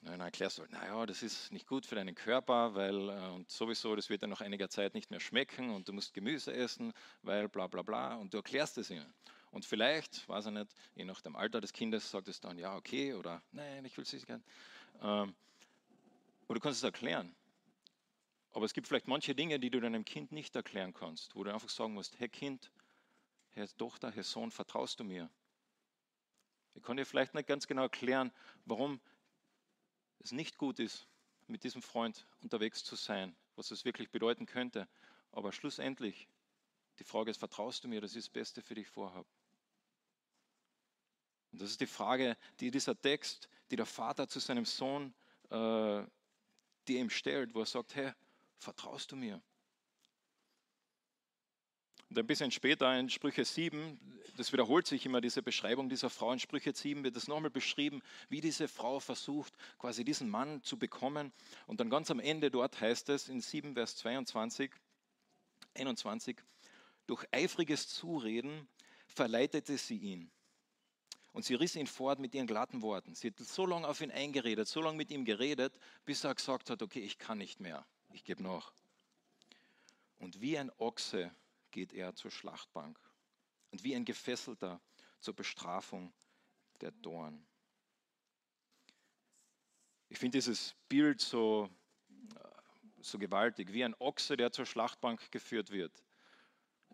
Dann 0.03 0.20
erklärst 0.20 0.59
du, 0.59 0.62
naja, 0.70 1.07
das 1.07 1.22
ist 1.22 1.51
nicht 1.51 1.66
gut 1.66 1.85
für 1.85 1.96
deinen 1.96 2.14
Körper, 2.14 2.74
weil 2.74 3.09
äh, 3.09 3.31
und 3.35 3.51
sowieso, 3.51 3.96
das 3.96 4.09
wird 4.09 4.22
dann 4.22 4.31
nach 4.31 4.40
einiger 4.40 4.68
Zeit 4.68 4.94
nicht 4.94 5.11
mehr 5.11 5.18
schmecken 5.18 5.70
und 5.70 5.88
du 5.88 5.92
musst 5.92 6.14
Gemüse 6.14 6.53
essen, 6.53 6.92
weil 7.22 7.48
bla 7.48 7.66
bla 7.66 7.83
bla 7.83 8.14
und 8.14 8.33
du 8.33 8.38
erklärst 8.38 8.79
es 8.79 8.90
ihnen. 8.90 9.12
Und 9.51 9.64
vielleicht, 9.64 10.29
weiß 10.29 10.46
ich 10.46 10.53
nicht, 10.53 10.72
je 10.94 11.05
nach 11.05 11.20
dem 11.20 11.35
Alter 11.35 11.61
des 11.61 11.72
Kindes 11.72 12.11
sagt 12.11 12.29
es 12.29 12.40
dann, 12.40 12.59
ja, 12.59 12.77
okay, 12.77 13.14
oder 13.14 13.42
nein, 13.51 13.85
ich 13.85 13.96
will 13.96 14.05
Süßigkeiten. 14.05 14.44
Ähm, 15.03 15.35
oder 16.46 16.55
du 16.55 16.61
kannst 16.61 16.79
es 16.79 16.85
erklären. 16.85 17.35
Aber 18.53 18.65
es 18.65 18.73
gibt 18.73 18.89
vielleicht 18.89 19.09
manche 19.09 19.35
Dinge, 19.35 19.61
die 19.61 19.71
du 19.71 19.81
deinem 19.81 20.05
Kind 20.05 20.33
nicht 20.33 20.57
erklären 20.57 20.95
kannst, 20.95 21.35
wo 21.35 21.45
du 21.45 21.53
einfach 21.53 21.69
sagen 21.69 21.95
musst, 21.95 22.19
hey 22.19 22.29
Kind, 22.29 22.71
Herr 23.51 23.69
Tochter, 23.77 24.11
Herr 24.11 24.25
Sohn, 24.25 24.51
vertraust 24.51 25.01
du 25.01 25.05
mir? 25.05 25.31
Ich 26.75 26.83
kann 26.83 26.97
dir 26.97 27.05
vielleicht 27.05 27.35
nicht 27.35 27.49
ganz 27.49 27.67
genau 27.67 27.83
erklären, 27.83 28.33
warum 28.65 29.01
es 30.21 30.33
nicht 30.33 30.59
gut 30.59 30.79
ist, 30.79 31.09
mit 31.47 31.65
diesem 31.65 31.83
Freund 31.83 32.27
unterwegs 32.41 32.85
zu 32.85 32.95
sein, 32.95 33.35
was 33.57 33.71
es 33.71 33.85
wirklich 33.85 34.11
bedeuten 34.11 34.47
könnte. 34.47 34.89
Aber 35.33 35.53
schlussendlich, 35.53 36.29
die 36.99 37.05
Frage 37.05 37.31
ist, 37.31 37.39
vertraust 37.39 37.85
du 37.85 37.89
mir, 37.89 38.01
dass 38.01 38.13
ich 38.13 38.25
das 38.25 38.31
Beste 38.31 38.63
für 38.63 38.75
dich 38.75 38.89
vorhabe? 38.89 39.29
Und 41.53 41.63
das 41.63 41.71
ist 41.71 41.81
die 41.81 41.87
Frage, 41.87 42.37
die 42.61 42.71
dieser 42.71 43.01
Text, 43.01 43.49
die 43.71 43.77
der 43.77 43.87
Vater 43.87 44.29
zu 44.29 44.39
seinem 44.39 44.65
Sohn, 44.65 45.15
äh, 45.51 46.05
die 46.87 46.99
ihm 46.99 47.11
stellt, 47.11 47.55
wo 47.55 47.61
er 47.61 47.67
sagt, 47.67 47.95
hey, 47.95 48.13
vertraust 48.59 49.12
du 49.12 49.16
mir? 49.16 49.40
Und 52.11 52.18
ein 52.18 52.27
bisschen 52.27 52.51
später 52.51 52.99
in 52.99 53.11
Sprüche 53.11 53.44
7, 53.44 54.01
das 54.38 54.53
wiederholt 54.53 54.87
sich 54.87 55.05
immer 55.05 55.21
diese 55.21 55.42
Beschreibung 55.42 55.90
dieser 55.90 56.09
Frau, 56.09 56.33
in 56.33 56.38
Sprüche 56.38 56.75
7 56.75 57.05
wird 57.05 57.16
es 57.16 57.29
nochmal 57.29 57.51
beschrieben, 57.51 58.01
wie 58.31 58.40
diese 58.40 58.66
Frau 58.66 58.99
versucht, 58.99 59.53
quasi 59.79 60.05
diesen 60.05 60.31
Mann 60.31 60.62
zu 60.62 60.79
bekommen. 60.79 61.33
Und 61.66 61.81
dann 61.81 61.90
ganz 61.90 62.11
am 62.11 62.18
Ende 62.18 62.51
dort 62.51 62.81
heißt 62.81 63.11
es 63.11 63.29
in 63.29 63.42
7, 63.42 63.75
Vers 63.75 63.97
22, 63.97 64.71
21, 65.75 66.38
durch 67.07 67.27
eifriges 67.31 67.88
Zureden 67.88 68.68
verleitete 69.07 69.77
sie 69.77 69.99
ihn. 69.99 70.31
Und 71.33 71.44
sie 71.44 71.55
riss 71.55 71.77
ihn 71.77 71.87
fort 71.87 72.21
mit 72.21 72.35
ihren 72.35 72.47
glatten 72.47 72.81
Worten. 72.81 73.14
Sie 73.14 73.29
hat 73.29 73.38
so 73.38 73.66
lange 73.66 73.87
auf 73.87 74.01
ihn 74.01 74.11
eingeredet, 74.11 74.66
so 74.66 74.81
lange 74.81 74.97
mit 74.97 75.11
ihm 75.11 75.27
geredet, 75.27 75.79
bis 76.07 76.25
er 76.25 76.35
gesagt 76.35 76.71
hat, 76.71 76.83
okay, 76.83 77.01
ich 77.01 77.18
kann 77.18 77.37
nicht 77.37 77.61
mehr, 77.61 77.87
ich 78.12 78.25
gebe 78.25 78.42
nach. 78.42 78.73
Und 80.18 80.40
wie 80.40 80.59
ein 80.59 80.71
Ochse 80.79 81.35
geht 81.71 81.92
er 81.92 82.14
zur 82.14 82.31
Schlachtbank 82.31 82.99
und 83.71 83.85
wie 83.85 83.94
ein 83.94 84.05
Gefesselter 84.05 84.81
zur 85.21 85.35
Bestrafung 85.35 86.12
der 86.81 86.90
Dorn. 86.90 87.47
Ich 90.09 90.18
finde 90.18 90.38
dieses 90.38 90.75
Bild 90.88 91.21
so, 91.21 91.68
so 93.01 93.18
gewaltig, 93.18 93.73
wie 93.73 93.85
ein 93.85 93.94
Ochse, 93.99 94.37
der 94.37 94.51
zur 94.53 94.66
Schlachtbank 94.66 95.31
geführt 95.31 95.71
wird. 95.71 96.03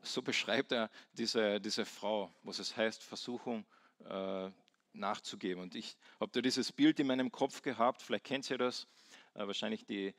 So 0.02 0.20
beschreibt 0.20 0.72
er 0.72 0.90
diese, 1.12 1.60
diese 1.60 1.86
Frau, 1.86 2.34
was 2.42 2.58
es 2.58 2.76
heißt, 2.76 3.02
Versuchung 3.02 3.64
äh, 4.04 4.50
nachzugeben. 4.92 5.62
Und 5.62 5.74
ich 5.74 5.96
habe 6.20 6.32
da 6.32 6.40
dieses 6.40 6.72
Bild 6.72 7.00
in 7.00 7.06
meinem 7.06 7.30
Kopf 7.30 7.62
gehabt, 7.62 8.02
vielleicht 8.02 8.24
kennt 8.24 8.50
ihr 8.50 8.58
das, 8.58 8.86
äh, 9.34 9.46
wahrscheinlich 9.46 9.84
die 9.86 10.14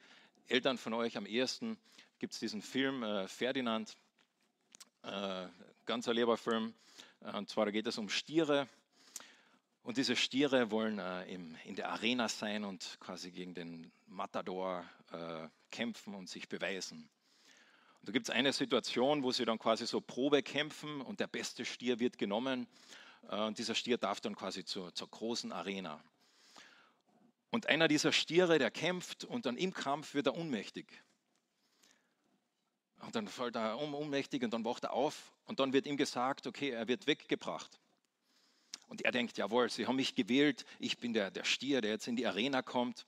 Eltern 0.48 0.78
von 0.78 0.94
euch 0.94 1.18
am 1.18 1.26
ehesten, 1.26 1.78
gibt 2.20 2.34
es 2.34 2.40
diesen 2.40 2.62
Film 2.62 3.04
äh, 3.04 3.28
Ferdinand, 3.28 3.98
äh, 5.02 5.48
ganz 5.86 6.08
lieber 6.08 6.38
Film. 6.38 6.74
Und 7.20 7.50
zwar 7.50 7.72
geht 7.72 7.88
es 7.88 7.98
um 7.98 8.10
Stiere. 8.10 8.68
Und 9.82 9.98
diese 9.98 10.16
Stiere 10.16 10.72
wollen 10.72 11.00
äh, 11.00 11.26
im, 11.26 11.56
in 11.66 11.76
der 11.76 11.90
Arena 11.92 12.28
sein 12.28 12.64
und 12.64 12.98
quasi 13.00 13.32
gegen 13.32 13.54
den 13.54 13.92
Matador 14.08 14.84
äh, 15.12 15.48
kämpfen 15.72 16.14
und 16.14 16.30
sich 16.30 16.48
beweisen. 16.48 17.10
Und 18.00 18.10
da 18.10 18.12
gibt 18.12 18.28
es 18.28 18.36
eine 18.36 18.54
Situation, 18.54 19.24
wo 19.24 19.32
sie 19.32 19.46
dann 19.46 19.60
quasi 19.60 19.88
so 19.88 20.02
Probe 20.02 20.44
kämpfen 20.44 21.02
und 21.02 21.20
der 21.20 21.28
beste 21.28 21.66
Stier 21.66 22.00
wird 22.00 22.18
genommen. 22.18 22.68
Äh, 23.30 23.42
und 23.42 23.58
dieser 23.58 23.76
Stier 23.76 23.98
darf 23.98 24.22
dann 24.22 24.36
quasi 24.36 24.64
zur, 24.64 24.94
zur 24.94 25.10
großen 25.10 25.52
Arena. 25.52 26.04
Und 27.52 27.68
einer 27.68 27.88
dieser 27.88 28.12
Stiere, 28.12 28.60
der 28.60 28.72
kämpft 28.72 29.24
und 29.24 29.46
dann 29.46 29.58
im 29.58 29.74
Kampf 29.74 30.14
wird 30.14 30.28
er 30.28 30.36
ohnmächtig. 30.36 30.88
Und 33.02 33.16
dann 33.16 33.28
fällt 33.28 33.56
er 33.56 33.78
um, 33.80 33.94
ohnmächtig 33.94 34.44
und 34.44 34.52
dann 34.52 34.66
wacht 34.66 34.84
er 34.84 34.94
auf 34.94 35.32
und 35.46 35.60
dann 35.60 35.74
wird 35.74 35.86
ihm 35.86 35.98
gesagt, 35.98 36.48
okay, 36.48 36.70
er 36.70 36.88
wird 36.88 37.08
weggebracht. 37.08 37.80
Und 38.88 39.04
er 39.04 39.12
denkt, 39.12 39.38
jawohl, 39.38 39.70
sie 39.70 39.88
haben 39.88 39.96
mich 39.96 40.16
gewählt, 40.16 40.66
ich 40.80 40.98
bin 40.98 41.14
der, 41.14 41.32
der 41.32 41.44
Stier, 41.44 41.82
der 41.82 41.92
jetzt 41.92 42.08
in 42.08 42.16
die 42.16 42.28
Arena 42.28 42.62
kommt. 42.62 43.06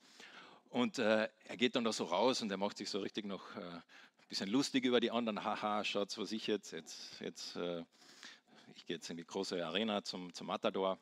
Und 0.70 0.98
äh, 0.98 1.28
er 1.44 1.56
geht 1.56 1.76
dann 1.76 1.84
da 1.84 1.92
so 1.92 2.04
raus 2.04 2.42
und 2.42 2.50
er 2.50 2.56
macht 2.56 2.78
sich 2.78 2.90
so 2.90 3.00
richtig 3.00 3.24
noch 3.24 3.56
äh, 3.56 3.60
ein 3.60 3.82
bisschen 4.28 4.50
lustig 4.50 4.84
über 4.84 5.00
die 5.00 5.10
anderen. 5.10 5.44
Haha, 5.44 5.84
schaut, 5.84 6.16
was 6.18 6.32
ich 6.32 6.46
jetzt, 6.46 6.72
jetzt, 6.72 7.20
jetzt 7.20 7.56
äh, 7.56 7.84
ich 8.74 8.86
gehe 8.86 8.96
jetzt 8.96 9.08
in 9.08 9.16
die 9.16 9.24
große 9.24 9.64
Arena 9.64 10.02
zum, 10.04 10.32
zum 10.34 10.48
Matador. 10.48 10.98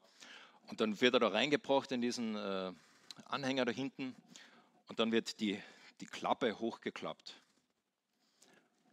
Und 0.69 0.81
dann 0.81 1.01
wird 1.01 1.15
er 1.15 1.21
da 1.21 1.29
reingebracht 1.29 1.91
in 1.93 2.01
diesen 2.01 2.37
äh, 2.37 2.73
Anhänger 3.25 3.65
da 3.65 3.73
hinten 3.73 4.15
und 4.87 4.99
dann 4.99 5.13
wird 5.13 5.41
die, 5.41 5.61
die 6.01 6.07
Klappe 6.07 6.59
hochgeklappt. 6.59 7.41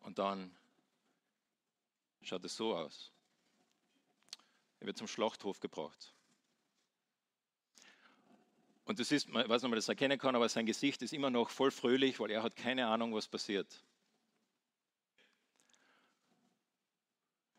Und 0.01 0.19
dann 0.19 0.55
schaut 2.21 2.43
es 2.45 2.55
so 2.55 2.75
aus. 2.75 3.11
Er 4.79 4.87
wird 4.87 4.97
zum 4.97 5.07
Schlachthof 5.07 5.59
gebracht. 5.59 6.13
Und 8.85 8.99
das 8.99 9.11
ist, 9.11 9.29
ich 9.29 9.33
weiß 9.33 9.47
nicht, 9.47 9.63
ob 9.63 9.69
man 9.69 9.77
das 9.77 9.87
erkennen 9.87 10.19
kann, 10.19 10.35
aber 10.35 10.49
sein 10.49 10.65
Gesicht 10.65 11.01
ist 11.01 11.13
immer 11.13 11.29
noch 11.29 11.49
voll 11.49 11.71
fröhlich, 11.71 12.19
weil 12.19 12.31
er 12.31 12.43
hat 12.43 12.55
keine 12.55 12.87
Ahnung, 12.87 13.13
was 13.13 13.27
passiert. 13.27 13.81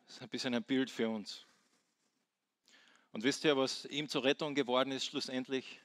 Das 0.05 0.17
ist 0.17 0.21
ein 0.21 0.29
bisschen 0.29 0.53
ein 0.53 0.63
Bild 0.63 0.91
für 0.91 1.09
uns. 1.09 1.45
Und 3.11 3.23
wisst 3.23 3.43
ihr, 3.43 3.57
was 3.57 3.85
ihm 3.85 4.07
zur 4.07 4.23
Rettung 4.23 4.53
geworden 4.53 4.91
ist 4.91 5.05
schlussendlich? 5.05 5.81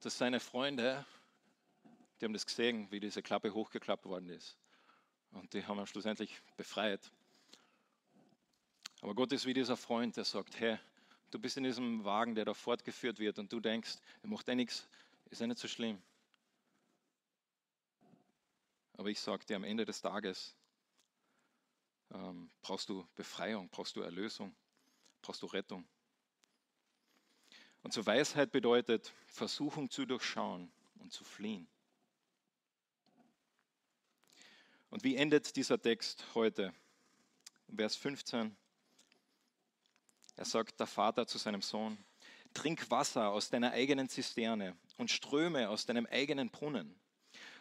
Dass 0.00 0.16
seine 0.16 0.40
Freunde, 0.40 1.04
die 2.20 2.24
haben 2.24 2.32
das 2.32 2.46
gesehen, 2.46 2.90
wie 2.90 3.00
diese 3.00 3.22
Klappe 3.22 3.52
hochgeklappt 3.52 4.06
worden 4.06 4.30
ist. 4.30 4.56
Und 5.32 5.52
die 5.52 5.64
haben 5.64 5.78
ihn 5.78 5.86
schlussendlich 5.86 6.40
befreit. 6.56 7.12
Aber 9.02 9.14
Gott 9.14 9.32
ist 9.32 9.46
wie 9.46 9.54
dieser 9.54 9.76
Freund, 9.76 10.16
der 10.16 10.24
sagt, 10.24 10.58
hey, 10.58 10.78
du 11.30 11.38
bist 11.38 11.56
in 11.56 11.64
diesem 11.64 12.04
Wagen, 12.04 12.34
der 12.34 12.44
da 12.44 12.54
fortgeführt 12.54 13.18
wird 13.18 13.38
und 13.38 13.52
du 13.52 13.60
denkst, 13.60 13.96
er 14.22 14.28
macht 14.28 14.48
ja 14.48 14.54
nichts, 14.54 14.88
ist 15.30 15.40
ja 15.40 15.46
nicht 15.46 15.60
so 15.60 15.68
schlimm. 15.68 16.02
Aber 18.94 19.08
ich 19.08 19.20
sage 19.20 19.46
dir, 19.46 19.56
am 19.56 19.64
Ende 19.64 19.84
des 19.84 20.00
Tages 20.00 20.54
ähm, 22.12 22.50
brauchst 22.60 22.88
du 22.88 23.06
Befreiung, 23.14 23.68
brauchst 23.70 23.96
du 23.96 24.02
Erlösung, 24.02 24.54
brauchst 25.22 25.40
du 25.42 25.46
Rettung. 25.46 25.86
Und 27.82 27.92
zur 27.92 28.06
Weisheit 28.06 28.52
bedeutet, 28.52 29.12
Versuchung 29.26 29.90
zu 29.90 30.04
durchschauen 30.06 30.70
und 30.98 31.12
zu 31.12 31.24
fliehen. 31.24 31.66
Und 34.90 35.04
wie 35.04 35.16
endet 35.16 35.56
dieser 35.56 35.80
Text 35.80 36.24
heute? 36.34 36.74
Vers 37.74 37.96
15. 37.96 38.56
Er 40.36 40.44
sagt 40.44 40.80
der 40.80 40.86
Vater 40.86 41.26
zu 41.26 41.38
seinem 41.38 41.62
Sohn, 41.62 41.96
trink 42.54 42.90
Wasser 42.90 43.30
aus 43.30 43.50
deiner 43.50 43.72
eigenen 43.72 44.08
Zisterne 44.08 44.76
und 44.96 45.10
Ströme 45.10 45.68
aus 45.68 45.86
deinem 45.86 46.06
eigenen 46.06 46.50
Brunnen. 46.50 46.98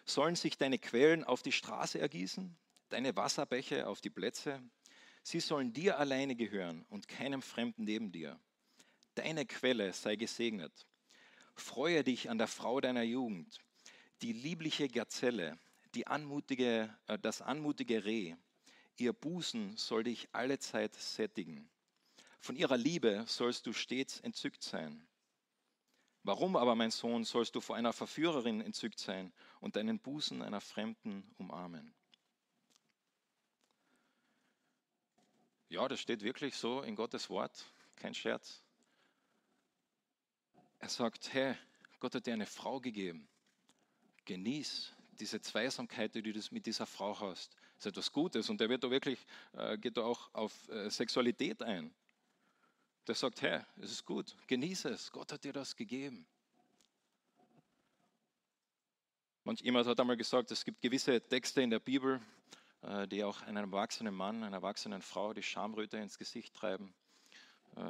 Sollen 0.06 0.36
sich 0.36 0.58
deine 0.58 0.80
Quellen 0.80 1.24
auf 1.24 1.44
die 1.44 1.52
Straße 1.52 2.00
ergießen, 2.00 2.58
deine 2.90 3.16
Wasserbecher 3.16 3.88
auf 3.88 4.02
die 4.02 4.10
Plätze? 4.10 4.62
Sie 5.22 5.40
sollen 5.40 5.74
dir 5.74 6.00
alleine 6.00 6.36
gehören 6.36 6.86
und 6.90 7.08
keinem 7.08 7.44
Fremden 7.44 7.84
neben 7.84 8.12
dir. 8.12 8.40
Deine 9.20 9.46
Quelle 9.46 9.92
sei 9.92 10.16
gesegnet. 10.16 10.88
Freue 11.54 12.06
dich 12.06 12.30
an 12.30 12.38
der 12.38 12.48
Frau 12.48 12.80
deiner 12.80 13.04
Jugend, 13.04 13.60
die 14.22 14.32
liebliche 14.32 14.88
Gazelle, 14.88 15.60
die 15.94 16.08
anmutige, 16.08 16.98
äh, 17.08 17.20
das 17.20 17.42
anmutige 17.42 18.06
Reh. 18.06 18.38
Ihr 18.96 19.12
Busen 19.12 19.76
soll 19.76 20.06
dich 20.06 20.30
allezeit 20.32 20.94
sättigen. 20.94 21.70
Von 22.40 22.56
ihrer 22.56 22.78
Liebe 22.78 23.26
sollst 23.28 23.68
du 23.68 23.74
stets 23.74 24.22
entzückt 24.22 24.64
sein. 24.64 25.06
Warum 26.24 26.56
aber, 26.56 26.76
mein 26.76 26.92
Sohn, 26.92 27.26
sollst 27.26 27.56
du 27.56 27.60
vor 27.60 27.76
einer 27.76 27.92
Verführerin 27.92 28.62
entzückt 28.62 29.00
sein 29.00 29.34
und 29.60 29.76
deinen 29.76 30.00
Busen 30.00 30.42
einer 30.42 30.62
Fremden 30.62 31.30
umarmen? 31.38 31.94
Ja, 35.68 35.90
das 35.90 36.00
steht 36.00 36.22
wirklich 36.22 36.56
so 36.56 36.84
in 36.84 36.96
Gottes 36.96 37.30
Wort, 37.30 37.66
kein 37.98 38.14
Scherz. 38.14 38.64
Er 40.80 40.90
sagt, 40.90 41.34
hey, 41.34 41.56
Gott 42.00 42.16
hat 42.16 42.26
dir 42.26 42.34
eine 42.34 42.46
Frau 42.46 42.80
gegeben. 42.80 43.28
Genieß 44.26 44.94
diese 45.12 45.42
Zweisamkeit, 45.42 46.16
die 46.16 46.22
du 46.22 46.40
mit 46.52 46.66
dieser 46.66 46.86
Frau 46.86 47.20
hast. 47.20 47.54
Das 47.76 47.86
ist 47.86 47.92
etwas 47.92 48.12
Gutes 48.12 48.50
und 48.50 48.60
er 48.62 48.70
wird 48.70 48.84
da 48.84 48.90
wirklich, 48.90 49.26
äh, 49.54 49.78
geht 49.78 49.98
da 49.98 50.04
auch 50.04 50.34
auf 50.34 50.68
äh, 50.70 50.90
Sexualität 50.90 51.62
ein 51.62 51.94
der 53.10 53.16
sagt, 53.16 53.42
Herr, 53.42 53.66
es 53.78 53.90
ist 53.92 54.06
gut, 54.06 54.36
genieße 54.46 54.88
es, 54.90 55.12
Gott 55.12 55.32
hat 55.32 55.44
dir 55.44 55.52
das 55.52 55.76
gegeben. 55.76 56.28
Manch 59.44 59.62
jemand 59.62 59.88
hat 59.88 60.00
einmal 60.00 60.16
gesagt, 60.16 60.52
es 60.52 60.64
gibt 60.64 60.80
gewisse 60.80 61.20
Texte 61.20 61.64
in 61.64 61.72
der 61.72 61.80
Bibel, 61.80 62.22
äh, 62.84 63.08
die 63.08 63.24
auch 63.24 63.42
einem 63.42 63.74
erwachsenen 63.74 64.14
Mann, 64.14 64.44
einer 64.44 64.58
erwachsenen 64.58 65.02
Frau 65.02 65.34
die 65.34 65.42
Schamröte 65.42 65.98
ins 65.98 66.20
Gesicht 66.20 66.54
treiben. 66.54 66.94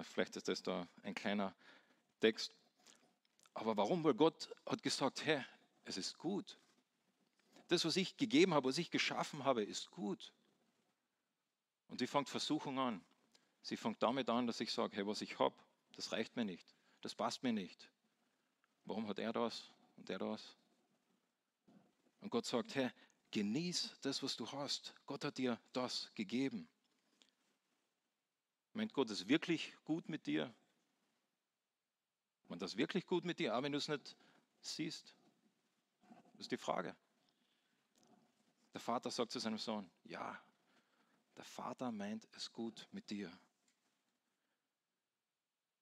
Vielleicht 0.04 0.38
ist 0.38 0.48
das 0.48 0.64
da 0.64 0.88
ein 1.04 1.16
kleiner 1.16 1.54
Text. 2.22 2.54
Aber 3.60 3.76
warum? 3.76 4.06
Weil 4.06 4.14
Gott 4.14 4.50
hat 4.66 4.82
gesagt, 4.82 5.26
Herr, 5.26 5.46
es 5.84 5.98
ist 5.98 6.18
gut. 6.18 6.58
Das, 7.68 7.84
was 7.84 7.98
ich 7.98 8.16
gegeben 8.16 8.54
habe, 8.54 8.70
was 8.70 8.78
ich 8.78 8.90
geschaffen 8.90 9.44
habe, 9.44 9.66
ist 9.66 9.92
gut. 9.92 10.34
Und 11.90 12.00
wie 12.00 12.08
fängt 12.08 12.30
Versuchung 12.30 12.80
an? 12.80 13.04
Sie 13.62 13.76
fängt 13.76 14.02
damit 14.02 14.30
an, 14.30 14.48
dass 14.48 14.62
ich 14.62 14.72
sage, 14.72 14.96
hey, 14.96 15.06
was 15.06 15.20
ich 15.20 15.40
habe, 15.40 15.56
das 15.98 16.14
reicht 16.14 16.38
mir 16.38 16.46
nicht. 16.46 16.74
Das 17.02 17.14
passt 17.14 17.44
mir 17.44 17.52
nicht. 17.52 17.92
Warum 18.86 19.10
hat 19.10 19.20
er 19.20 19.34
das 19.34 19.70
und 19.98 20.10
er 20.10 20.20
das? 20.20 20.56
Und 22.22 22.30
Gott 22.30 22.46
sagt, 22.46 22.76
hey, 22.76 22.90
genieß 23.32 23.98
das, 24.00 24.24
was 24.24 24.38
du 24.38 24.50
hast. 24.50 24.96
Gott 25.06 25.26
hat 25.26 25.38
dir 25.38 25.60
das 25.74 26.10
gegeben. 26.16 26.70
Meint 28.72 28.94
Gott 28.94 29.10
ist 29.10 29.28
wirklich 29.28 29.76
gut 29.84 30.08
mit 30.08 30.28
dir? 30.28 30.56
Meint 32.50 32.62
das 32.62 32.76
wirklich 32.76 33.06
gut 33.06 33.24
mit 33.26 33.40
dir, 33.40 33.58
wenn 33.62 33.72
du 33.72 33.78
es 33.78 33.88
nicht 33.88 34.16
siehst? 34.62 35.16
Das 36.34 36.42
ist 36.42 36.52
die 36.52 36.58
Frage. 36.58 36.96
Der 38.74 38.82
Vater 38.82 39.12
sagt 39.12 39.32
zu 39.32 39.40
seinem 39.40 39.58
Sohn, 39.58 39.90
ja, 40.04 40.40
der 41.38 41.46
Vater 41.46 41.92
meint 41.92 42.28
es 42.34 42.52
gut 42.52 42.88
mit 42.92 43.10
dir. 43.10 43.32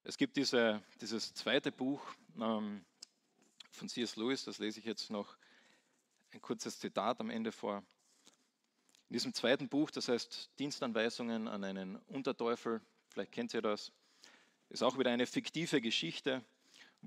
Es 0.03 0.17
gibt 0.17 0.37
diese, 0.37 0.83
dieses 1.01 1.33
zweite 1.33 1.71
Buch 1.71 2.01
ähm, 2.39 2.85
von 3.71 3.89
C.S. 3.89 4.15
Lewis, 4.15 4.45
das 4.45 4.59
lese 4.59 4.79
ich 4.79 4.85
jetzt 4.85 5.09
noch 5.09 5.37
ein 6.31 6.41
kurzes 6.41 6.79
Zitat 6.79 7.19
am 7.19 7.29
Ende 7.29 7.51
vor. 7.51 7.83
In 9.09 9.13
diesem 9.13 9.33
zweiten 9.33 9.69
Buch, 9.69 9.89
das 9.89 10.09
heißt 10.09 10.49
Dienstanweisungen 10.59 11.47
an 11.47 11.63
einen 11.63 11.95
Unterteufel, 12.07 12.81
vielleicht 13.09 13.31
kennt 13.31 13.53
ihr 13.53 13.61
das, 13.61 13.91
ist 14.69 14.83
auch 14.83 14.97
wieder 14.97 15.11
eine 15.11 15.25
fiktive 15.25 15.81
Geschichte, 15.81 16.43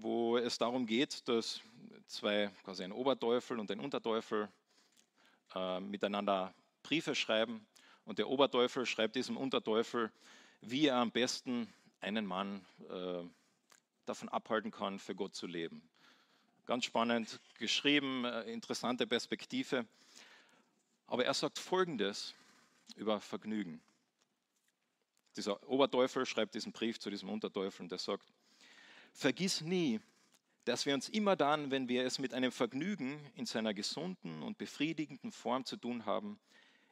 wo 0.03 0.39
es 0.39 0.59
darum 0.59 0.87
geht, 0.87 1.29
dass 1.29 1.61
zwei, 2.07 2.51
quasi 2.65 2.85
ein 2.85 2.93
Oberteufel 2.93 3.59
und 3.59 3.71
ein 3.71 3.81
Unterteufel, 3.81 4.49
äh, 5.55 5.81
miteinander 5.81 6.55
Briefe 6.83 7.15
schreiben. 7.15 7.67
Und 8.05 8.19
der 8.19 8.29
Oberteufel 8.29 8.87
schreibt 8.87 9.17
diesem 9.17 9.37
Unterteufel, 9.37 10.11
wie 10.63 10.87
er 10.87 10.97
am 10.97 11.11
besten 11.11 11.73
einen 12.01 12.27
Mann 12.27 12.65
äh, 12.89 13.23
davon 14.07 14.29
abhalten 14.29 14.71
kann, 14.71 14.99
für 14.99 15.15
Gott 15.15 15.35
zu 15.35 15.47
leben. 15.47 15.83
Ganz 16.67 16.85
spannend 16.85 17.41
geschrieben, 17.59 18.25
äh, 18.25 18.43
interessante 18.51 19.07
Perspektive. 19.07 19.87
Aber 21.07 21.25
er 21.25 21.35
sagt 21.35 21.59
Folgendes 21.59 22.35
über 22.97 23.21
Vergnügen. 23.21 23.81
Dieser 25.37 25.63
Oberteufel 25.69 26.27
schreibt 26.27 26.55
diesen 26.55 26.73
Brief 26.73 26.99
zu 26.99 27.11
diesem 27.11 27.29
Unterteufel 27.29 27.83
und 27.83 27.93
er 27.93 27.99
sagt, 27.99 28.33
vergiss 29.13 29.61
nie, 29.61 30.01
dass 30.65 30.87
wir 30.87 30.95
uns 30.95 31.09
immer 31.09 31.37
dann, 31.37 31.71
wenn 31.71 31.89
wir 31.89 32.05
es 32.05 32.19
mit 32.19 32.35
einem 32.35 32.53
Vergnügen 32.53 33.19
in 33.35 33.47
seiner 33.47 33.75
gesunden 33.75 34.43
und 34.43 34.59
befriedigenden 34.59 35.33
Form 35.33 35.65
zu 35.65 35.77
tun 35.77 36.05
haben, 36.07 36.39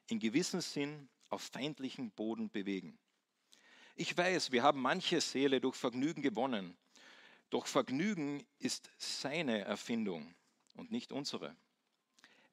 in 0.09 0.19
gewissem 0.19 0.61
Sinn 0.61 1.09
auf 1.29 1.43
feindlichen 1.43 2.11
Boden 2.11 2.51
bewegen. 2.51 2.99
Ich 3.95 4.17
weiß, 4.17 4.53
wir 4.53 4.63
haben 4.63 4.81
manche 4.81 5.21
Seele 5.21 5.61
durch 5.61 5.77
Vergnügen 5.77 6.23
gewonnen, 6.23 6.77
doch 7.51 7.67
Vergnügen 7.67 8.45
ist 8.59 8.91
seine 8.97 9.61
Erfindung 9.61 10.35
und 10.75 10.91
nicht 10.91 11.13
unsere. 11.13 11.57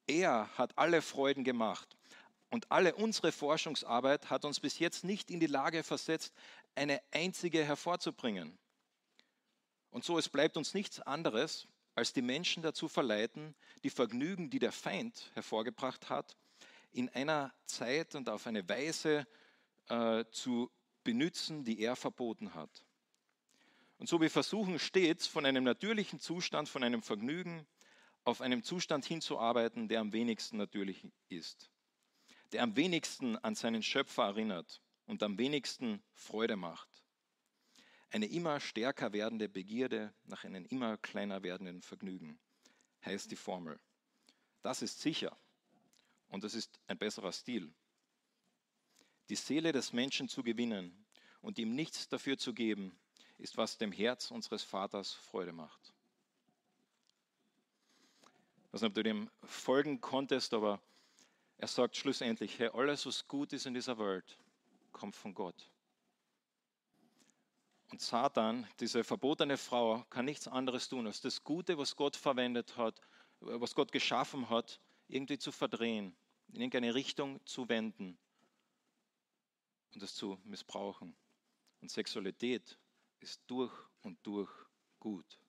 Er 0.07 0.49
hat 0.57 0.77
alle 0.77 1.01
Freuden 1.01 1.43
gemacht 1.43 1.95
und 2.49 2.71
alle 2.71 2.95
unsere 2.95 3.31
Forschungsarbeit 3.31 4.29
hat 4.29 4.45
uns 4.45 4.59
bis 4.59 4.79
jetzt 4.79 5.03
nicht 5.03 5.31
in 5.31 5.39
die 5.39 5.47
Lage 5.47 5.83
versetzt, 5.83 6.33
eine 6.75 7.01
einzige 7.11 7.63
hervorzubringen. 7.63 8.57
Und 9.95 10.03
so, 10.03 10.17
es 10.17 10.27
bleibt 10.27 10.57
uns 10.57 10.73
nichts 10.73 10.99
anderes, 10.99 11.69
als 11.93 12.11
die 12.11 12.21
Menschen 12.21 12.61
dazu 12.61 12.89
verleiten, 12.89 13.55
die 13.81 13.89
Vergnügen, 13.89 14.49
die 14.49 14.59
der 14.59 14.73
Feind 14.73 15.31
hervorgebracht 15.35 16.09
hat, 16.09 16.35
in 16.91 17.07
einer 17.07 17.53
Zeit 17.63 18.13
und 18.13 18.27
auf 18.27 18.45
eine 18.45 18.67
Weise 18.67 19.25
äh, 19.87 20.25
zu 20.31 20.69
benutzen, 21.05 21.63
die 21.63 21.79
er 21.79 21.95
verboten 21.95 22.53
hat. 22.55 22.83
Und 23.97 24.09
so 24.09 24.19
wir 24.19 24.29
versuchen 24.29 24.79
stets 24.79 25.27
von 25.27 25.45
einem 25.45 25.63
natürlichen 25.63 26.19
Zustand, 26.19 26.67
von 26.67 26.83
einem 26.83 27.01
Vergnügen 27.01 27.65
auf 28.25 28.41
einem 28.41 28.63
Zustand 28.63 29.05
hinzuarbeiten, 29.05 29.87
der 29.87 30.01
am 30.01 30.11
wenigsten 30.11 30.57
natürlich 30.57 31.07
ist, 31.29 31.71
der 32.51 32.63
am 32.63 32.75
wenigsten 32.75 33.37
an 33.37 33.55
seinen 33.55 33.81
Schöpfer 33.81 34.25
erinnert 34.25 34.81
und 35.05 35.23
am 35.23 35.37
wenigsten 35.37 36.03
Freude 36.11 36.57
macht. 36.57 36.94
Eine 38.15 38.27
immer 38.27 38.61
stärker 38.61 39.11
werdende 39.11 39.49
Begierde 39.49 40.13
nach 40.23 40.45
einem 40.45 40.65
immer 40.67 40.95
kleiner 40.95 41.43
werdenden 41.43 41.81
Vergnügen 41.81 42.39
heißt 43.03 43.29
die 43.29 43.35
Formel. 43.35 43.77
Das 44.61 44.81
ist 44.81 45.01
sicher 45.01 45.37
und 46.29 46.45
das 46.45 46.53
ist 46.53 46.79
ein 46.87 46.97
besserer 46.97 47.33
Stil. 47.33 47.73
Die 49.27 49.35
Seele 49.35 49.73
des 49.73 49.91
Menschen 49.91 50.29
zu 50.29 50.43
gewinnen 50.43 51.05
und 51.41 51.59
ihm 51.59 51.75
nichts 51.75 52.07
dafür 52.07 52.37
zu 52.37 52.53
geben, 52.53 52.97
ist, 53.37 53.57
was 53.57 53.77
dem 53.77 53.91
Herz 53.91 54.31
unseres 54.31 54.63
Vaters 54.63 55.11
Freude 55.11 55.51
macht. 55.51 55.93
Ich 58.67 58.73
weiß 58.75 58.81
nicht, 58.83 58.89
ob 58.91 58.95
du 58.95 59.03
dem 59.03 59.29
folgen 59.43 59.99
konntest, 59.99 60.53
aber 60.53 60.81
er 61.57 61.67
sagt 61.67 61.97
schlussendlich, 61.97 62.59
hey, 62.59 62.69
alles, 62.69 63.05
was 63.05 63.27
gut 63.27 63.51
ist 63.51 63.65
in 63.65 63.73
dieser 63.73 63.97
Welt, 63.97 64.37
kommt 64.93 65.17
von 65.17 65.33
Gott. 65.33 65.69
Und 67.91 68.01
Satan, 68.01 68.67
diese 68.79 69.03
verbotene 69.03 69.57
Frau, 69.57 70.03
kann 70.09 70.25
nichts 70.25 70.47
anderes 70.47 70.89
tun, 70.89 71.05
als 71.07 71.21
das 71.21 71.43
Gute, 71.43 71.77
was 71.77 71.95
Gott 71.95 72.15
verwendet 72.15 72.77
hat, 72.77 72.99
was 73.39 73.75
Gott 73.75 73.91
geschaffen 73.91 74.49
hat, 74.49 74.79
irgendwie 75.07 75.37
zu 75.37 75.51
verdrehen, 75.51 76.15
in 76.47 76.55
irgendeine 76.55 76.95
Richtung 76.95 77.45
zu 77.45 77.69
wenden 77.69 78.17
und 79.93 80.03
es 80.03 80.15
zu 80.15 80.39
missbrauchen. 80.43 81.15
Und 81.81 81.91
Sexualität 81.91 82.77
ist 83.19 83.41
durch 83.47 83.73
und 84.01 84.17
durch 84.25 84.51
gut. 84.99 85.39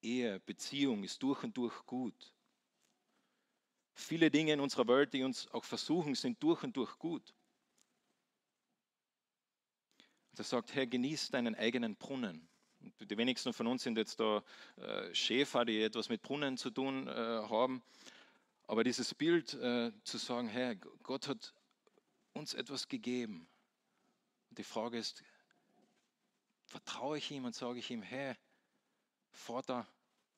Ehe, 0.00 0.40
Beziehung 0.40 1.04
ist 1.04 1.22
durch 1.22 1.42
und 1.42 1.56
durch 1.56 1.84
gut. 1.86 2.32
Viele 3.94 4.30
Dinge 4.30 4.52
in 4.52 4.60
unserer 4.60 4.86
Welt, 4.88 5.12
die 5.12 5.22
uns 5.22 5.48
auch 5.48 5.64
versuchen, 5.64 6.14
sind 6.14 6.42
durch 6.42 6.62
und 6.62 6.76
durch 6.76 6.98
gut. 6.98 7.34
Und 10.32 10.38
er 10.38 10.44
sagt, 10.44 10.74
Herr, 10.74 10.86
genieß 10.86 11.30
deinen 11.30 11.54
eigenen 11.54 11.94
Brunnen. 11.96 12.48
Und 12.80 13.10
die 13.10 13.16
wenigsten 13.16 13.52
von 13.52 13.66
uns 13.66 13.82
sind 13.82 13.96
jetzt 13.98 14.18
da 14.18 14.42
äh, 14.76 15.14
Schäfer, 15.14 15.64
die 15.64 15.82
etwas 15.82 16.08
mit 16.08 16.22
Brunnen 16.22 16.56
zu 16.56 16.70
tun 16.70 17.06
äh, 17.06 17.12
haben. 17.12 17.82
Aber 18.66 18.82
dieses 18.82 19.14
Bild 19.14 19.54
äh, 19.54 19.92
zu 20.04 20.18
sagen, 20.18 20.48
Herr, 20.48 20.74
Gott 20.74 21.28
hat 21.28 21.54
uns 22.32 22.54
etwas 22.54 22.88
gegeben. 22.88 23.46
Und 24.48 24.58
die 24.58 24.64
Frage 24.64 24.98
ist, 24.98 25.22
vertraue 26.64 27.18
ich 27.18 27.30
ihm 27.30 27.44
und 27.44 27.54
sage 27.54 27.78
ich 27.78 27.90
ihm, 27.90 28.02
hey, 28.02 28.34
Vater, 29.30 29.86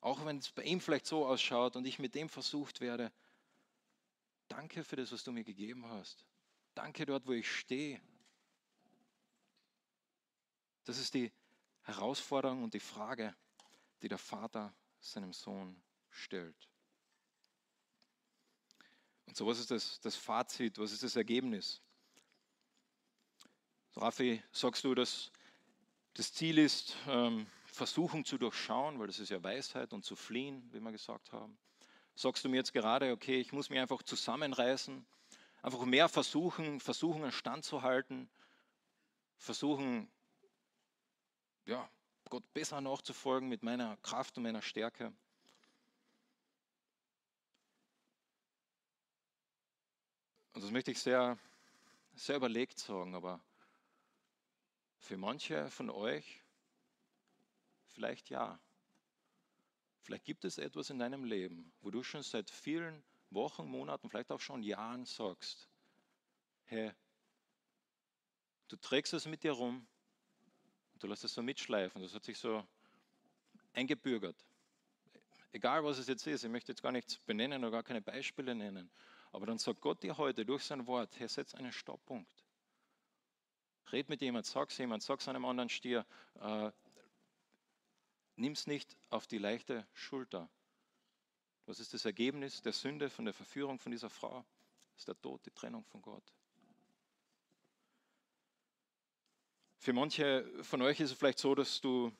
auch 0.01 0.25
wenn 0.25 0.37
es 0.37 0.51
bei 0.51 0.63
ihm 0.63 0.81
vielleicht 0.81 1.05
so 1.05 1.25
ausschaut 1.25 1.75
und 1.75 1.85
ich 1.85 1.99
mit 1.99 2.13
dem 2.13 2.29
versucht 2.29 2.81
werde, 2.81 3.11
danke 4.49 4.83
für 4.83 4.97
das, 4.97 5.11
was 5.11 5.23
du 5.23 5.31
mir 5.31 5.43
gegeben 5.43 5.87
hast. 5.87 6.25
Danke 6.75 7.05
dort, 7.05 7.25
wo 7.25 7.31
ich 7.31 7.49
stehe. 7.49 8.01
Das 10.85 10.97
ist 10.97 11.13
die 11.13 11.31
Herausforderung 11.81 12.63
und 12.63 12.73
die 12.73 12.79
Frage, 12.79 13.35
die 14.01 14.07
der 14.07 14.17
Vater 14.17 14.73
seinem 14.99 15.33
Sohn 15.33 15.81
stellt. 16.09 16.69
Und 19.25 19.35
so, 19.35 19.45
was 19.47 19.59
ist 19.59 19.71
das, 19.71 19.99
das 19.99 20.15
Fazit, 20.15 20.77
was 20.77 20.91
ist 20.91 21.03
das 21.03 21.15
Ergebnis? 21.15 21.81
So, 23.91 24.01
Raffi, 24.01 24.43
sagst 24.51 24.83
du, 24.83 24.93
dass 24.93 25.31
das 26.13 26.33
Ziel 26.33 26.57
ist, 26.57 26.95
ähm, 27.07 27.47
Versuchung 27.65 28.23
zu 28.23 28.37
durchschauen, 28.37 28.99
weil 28.99 29.07
das 29.07 29.19
ist 29.19 29.29
ja 29.29 29.43
Weisheit 29.43 29.91
und 29.91 30.05
zu 30.05 30.15
fliehen, 30.15 30.67
wie 30.71 30.79
wir 30.79 30.91
gesagt 30.91 31.33
haben. 31.33 31.57
Sagst 32.15 32.45
du 32.45 32.49
mir 32.49 32.57
jetzt 32.57 32.71
gerade, 32.71 33.11
okay, 33.11 33.39
ich 33.39 33.51
muss 33.51 33.69
mich 33.69 33.79
einfach 33.79 34.01
zusammenreißen, 34.01 35.05
einfach 35.61 35.83
mehr 35.83 36.07
versuchen, 36.07 36.79
Versuchungen 36.79 37.31
standzuhalten, 37.31 38.29
versuchen, 39.37 40.09
ja, 41.65 41.89
Gott 42.29 42.53
besser 42.53 42.81
nachzufolgen 42.81 43.49
mit 43.49 43.63
meiner 43.63 43.97
Kraft 43.97 44.37
und 44.37 44.43
meiner 44.43 44.61
Stärke. 44.61 45.13
Und 50.53 50.63
das 50.63 50.71
möchte 50.71 50.91
ich 50.91 50.99
sehr, 50.99 51.37
sehr 52.13 52.37
überlegt 52.37 52.79
sagen, 52.79 53.13
aber 53.13 53.41
für 54.99 55.17
manche 55.17 55.69
von 55.69 55.89
euch 55.89 56.41
vielleicht 57.87 58.29
ja. 58.29 58.59
Vielleicht 60.01 60.25
gibt 60.25 60.45
es 60.45 60.57
etwas 60.57 60.89
in 60.89 60.99
deinem 60.99 61.25
Leben, 61.25 61.73
wo 61.81 61.89
du 61.89 62.03
schon 62.03 62.23
seit 62.23 62.49
vielen 62.49 63.03
Wochen, 63.31 63.67
Monaten, 63.67 64.09
vielleicht 64.09 64.31
auch 64.31 64.39
schon 64.39 64.63
Jahren 64.63 65.05
sagst, 65.05 65.67
hey, 66.65 66.91
du 68.67 68.77
trägst 68.77 69.13
es 69.13 69.25
mit 69.25 69.43
dir 69.43 69.51
rum 69.51 69.87
du 71.05 71.09
lässt 71.09 71.23
es 71.23 71.35
so 71.35 71.43
mitschleifen. 71.43 72.01
Das 72.01 72.15
hat 72.15 72.23
sich 72.23 72.37
so 72.37 72.65
eingebürgert. 73.73 74.35
Egal 75.51 75.83
was 75.83 75.99
es 75.99 76.07
jetzt 76.07 76.25
ist, 76.25 76.43
ich 76.43 76.49
möchte 76.49 76.71
jetzt 76.71 76.81
gar 76.81 76.91
nichts 76.91 77.19
benennen 77.19 77.63
oder 77.63 77.71
gar 77.71 77.83
keine 77.83 78.01
Beispiele 78.01 78.55
nennen. 78.55 78.89
Aber 79.31 79.45
dann 79.45 79.59
sagt 79.59 79.81
Gott 79.81 80.01
dir 80.01 80.17
heute 80.17 80.45
durch 80.45 80.63
sein 80.63 80.87
Wort, 80.87 81.17
hey, 81.19 81.27
setz 81.27 81.53
einen 81.53 81.71
Stopppunkt. 81.71 82.43
Red 83.91 84.09
mit 84.09 84.21
jemand, 84.21 84.47
sag's 84.47 84.77
jemand, 84.79 85.03
sag's 85.03 85.27
einem 85.27 85.45
anderen 85.45 85.69
Stier. 85.69 86.05
Äh, 86.39 86.71
es 88.37 88.67
nicht 88.67 88.97
auf 89.09 89.27
die 89.27 89.37
leichte 89.37 89.85
Schulter. 89.93 90.49
Was 91.67 91.79
ist 91.79 91.93
das 91.93 92.05
Ergebnis 92.05 92.63
der 92.63 92.73
Sünde, 92.73 93.09
von 93.09 93.25
der 93.25 93.33
Verführung 93.33 93.77
von 93.77 93.91
dieser 93.91 94.09
Frau? 94.09 94.43
Das 94.93 95.01
ist 95.01 95.07
der 95.07 95.21
Tod, 95.21 95.45
die 95.45 95.51
Trennung 95.51 95.83
von 95.85 96.01
Gott. 96.01 96.23
Für 99.85 99.93
manche 99.93 100.51
von 100.63 100.81
euch 100.81 100.99
ist 100.99 101.11
es 101.11 101.15
vielleicht 101.15 101.37
so, 101.37 101.53
dass 101.53 101.79
du, 101.79 102.11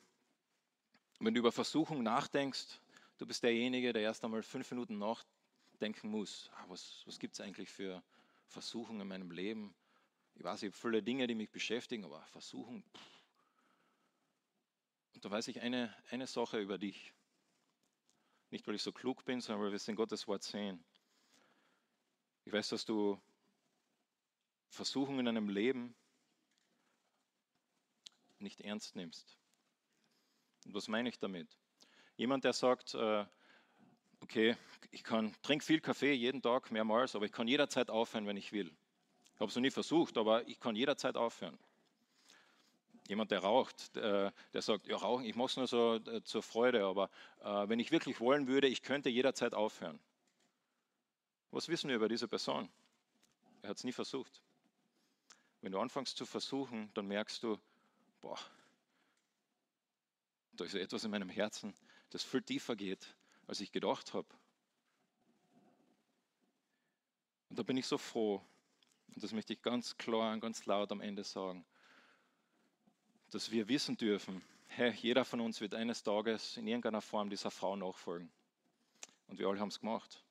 wenn 1.18 1.34
du 1.34 1.40
über 1.40 1.50
Versuchung 1.50 2.00
nachdenkst, 2.00 2.78
du 3.18 3.26
bist 3.26 3.42
derjenige, 3.42 3.92
der 3.92 4.02
erst 4.02 4.24
einmal 4.24 4.44
fünf 4.44 4.70
Minuten 4.70 4.98
nachdenken 4.98 6.08
muss. 6.08 6.48
Ah, 6.54 6.64
was 6.68 7.02
was 7.06 7.18
gibt 7.18 7.34
es 7.34 7.40
eigentlich 7.40 7.68
für 7.68 8.04
Versuchungen 8.46 9.00
in 9.00 9.08
meinem 9.08 9.32
Leben? 9.32 9.74
Ich 10.36 10.44
weiß, 10.44 10.62
ich 10.62 10.68
habe 10.68 10.76
viele 10.80 11.02
Dinge, 11.02 11.26
die 11.26 11.34
mich 11.34 11.50
beschäftigen, 11.50 12.04
aber 12.04 12.24
Versuchen. 12.26 12.84
Und 15.16 15.24
da 15.24 15.28
weiß 15.28 15.48
ich 15.48 15.60
eine, 15.60 15.92
eine 16.10 16.28
Sache 16.28 16.60
über 16.60 16.78
dich. 16.78 17.12
Nicht, 18.50 18.64
weil 18.68 18.76
ich 18.76 18.82
so 18.82 18.92
klug 18.92 19.24
bin, 19.24 19.40
sondern 19.40 19.64
weil 19.64 19.72
wir 19.72 19.76
es 19.76 19.88
in 19.88 19.96
Gottes 19.96 20.28
Wort 20.28 20.44
sehen. 20.44 20.84
Ich 22.44 22.52
weiß, 22.52 22.68
dass 22.68 22.84
du 22.84 23.20
Versuchungen 24.68 25.18
in 25.18 25.24
deinem 25.24 25.48
Leben 25.48 25.96
nicht 28.40 28.60
ernst 28.60 28.96
nimmst. 28.96 29.36
Und 30.64 30.74
was 30.74 30.88
meine 30.88 31.08
ich 31.08 31.18
damit? 31.18 31.48
Jemand, 32.16 32.44
der 32.44 32.52
sagt, 32.52 32.94
äh, 32.94 33.24
okay, 34.20 34.56
ich 34.90 35.04
kann 35.04 35.34
trinke 35.42 35.64
viel 35.64 35.80
Kaffee 35.80 36.12
jeden 36.12 36.42
Tag 36.42 36.70
mehrmals, 36.70 37.14
aber 37.14 37.26
ich 37.26 37.32
kann 37.32 37.48
jederzeit 37.48 37.90
aufhören, 37.90 38.26
wenn 38.26 38.36
ich 38.36 38.52
will. 38.52 38.74
Ich 39.34 39.40
habe 39.40 39.50
es 39.50 39.54
noch 39.54 39.62
nie 39.62 39.70
versucht, 39.70 40.16
aber 40.16 40.48
ich 40.48 40.58
kann 40.58 40.74
jederzeit 40.74 41.16
aufhören. 41.16 41.58
Jemand, 43.08 43.30
der 43.30 43.40
raucht, 43.40 43.94
der, 43.94 44.32
der 44.52 44.62
sagt, 44.62 44.88
ja, 44.88 44.96
rauchen, 44.96 45.24
ich 45.24 45.36
mache 45.36 45.46
es 45.46 45.56
nur 45.56 45.66
so 45.66 45.94
äh, 45.94 46.22
zur 46.24 46.42
Freude, 46.42 46.84
aber 46.84 47.10
äh, 47.40 47.68
wenn 47.68 47.78
ich 47.78 47.92
wirklich 47.92 48.18
wollen 48.18 48.48
würde, 48.48 48.66
ich 48.66 48.82
könnte 48.82 49.10
jederzeit 49.10 49.54
aufhören. 49.54 50.00
Was 51.50 51.68
wissen 51.68 51.88
wir 51.88 51.96
über 51.96 52.08
diese 52.08 52.26
Person? 52.26 52.68
Er 53.62 53.70
hat 53.70 53.76
es 53.76 53.84
nie 53.84 53.92
versucht. 53.92 54.42
Wenn 55.60 55.72
du 55.72 55.78
anfängst 55.78 56.16
zu 56.16 56.26
versuchen, 56.26 56.90
dann 56.94 57.06
merkst 57.06 57.42
du, 57.42 57.58
boah, 58.26 58.40
da 60.54 60.64
ist 60.64 60.74
etwas 60.74 61.04
in 61.04 61.12
meinem 61.12 61.28
Herzen, 61.28 61.74
das 62.10 62.24
viel 62.24 62.42
tiefer 62.42 62.74
geht, 62.74 63.14
als 63.46 63.60
ich 63.60 63.70
gedacht 63.70 64.14
habe. 64.14 64.26
Und 67.48 67.58
da 67.58 67.62
bin 67.62 67.76
ich 67.76 67.86
so 67.86 67.98
froh, 67.98 68.42
Und 69.14 69.22
das 69.22 69.32
möchte 69.32 69.52
ich 69.52 69.62
ganz 69.62 69.96
klar 69.96 70.32
und 70.32 70.40
ganz 70.40 70.66
laut 70.66 70.90
am 70.90 71.00
Ende 71.00 71.22
sagen, 71.22 71.64
dass 73.30 73.52
wir 73.52 73.68
wissen 73.68 73.96
dürfen, 73.96 74.42
hey, 74.66 74.90
jeder 74.90 75.24
von 75.24 75.40
uns 75.40 75.60
wird 75.60 75.74
eines 75.74 76.02
Tages 76.02 76.56
in 76.56 76.66
irgendeiner 76.66 77.00
Form 77.00 77.30
dieser 77.30 77.52
Frau 77.52 77.76
nachfolgen. 77.76 78.32
Und 79.28 79.38
wir 79.38 79.46
alle 79.46 79.60
haben 79.60 79.68
es 79.68 79.78
gemacht. 79.78 80.24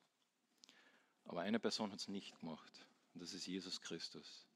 Aber 1.24 1.40
eine 1.40 1.58
Person 1.58 1.90
hat 1.92 2.00
es 2.00 2.08
nicht 2.08 2.38
gemacht. 2.40 2.86
Und 3.14 3.22
das 3.22 3.32
ist 3.32 3.46
Jesus 3.46 3.80
Christus. 3.80 4.46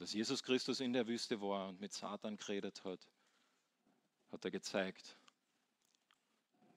Dass 0.00 0.14
Jesus 0.14 0.42
Christus 0.42 0.80
in 0.80 0.94
der 0.94 1.06
Wüste 1.06 1.42
war 1.42 1.68
und 1.68 1.78
mit 1.78 1.92
Satan 1.92 2.38
geredet 2.38 2.82
hat, 2.84 3.06
hat 4.32 4.42
er 4.42 4.50
gezeigt, 4.50 5.18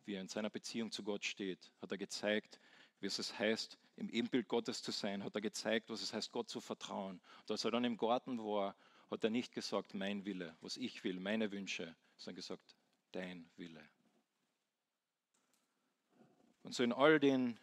wie 0.03 0.15
er 0.15 0.21
in 0.21 0.28
seiner 0.28 0.49
Beziehung 0.49 0.91
zu 0.91 1.03
Gott 1.03 1.24
steht. 1.24 1.71
Hat 1.82 1.89
er 1.89 1.97
gezeigt, 1.97 2.59
wie 2.99 3.07
es 3.07 3.39
heißt, 3.39 3.78
im 3.95 4.09
Ebenbild 4.09 4.49
Gottes 4.49 4.84
zu 4.84 4.91
sein. 4.91 5.24
Hat 5.24 5.36
er 5.36 5.39
gezeigt, 5.41 5.89
was 5.89 6.01
es 6.01 6.11
heißt, 6.11 6.34
Gott 6.34 6.49
zu 6.49 6.59
vertrauen. 6.59 7.21
Und 7.39 7.51
als 7.51 7.63
er 7.63 7.71
dann 7.71 7.86
im 7.86 7.95
Garten 7.95 8.39
war, 8.39 8.76
hat 9.09 9.24
er 9.24 9.30
nicht 9.30 9.53
gesagt, 9.53 9.93
mein 9.93 10.26
Wille, 10.26 10.57
was 10.59 10.76
ich 10.76 11.05
will, 11.05 11.21
meine 11.21 11.49
Wünsche, 11.53 11.95
sondern 12.17 12.36
gesagt, 12.36 12.76
dein 13.13 13.49
Wille. 13.55 13.88
Und 16.63 16.76
so 16.76 16.84
in 16.84 16.91
all 16.91 17.21
den 17.21 17.57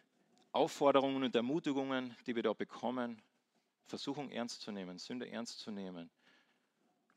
Aufforderungen 0.53 1.21
und 1.21 1.35
Ermutigungen, 1.35 2.17
die 2.25 2.35
wir 2.35 2.41
da 2.41 2.53
bekommen, 2.53 3.21
Versuchung 3.85 4.29
ernst 4.31 4.61
zu 4.61 4.71
nehmen, 4.71 4.97
Sünde 4.97 5.29
ernst 5.29 5.59
zu 5.59 5.71
nehmen, 5.71 6.09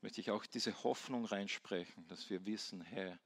möchte 0.01 0.21
ich 0.21 0.31
auch 0.31 0.45
diese 0.45 0.83
Hoffnung 0.83 1.25
reinsprechen, 1.25 2.07
dass 2.07 2.29
wir 2.29 2.45
wissen, 2.45 2.81
hey, 2.81 3.17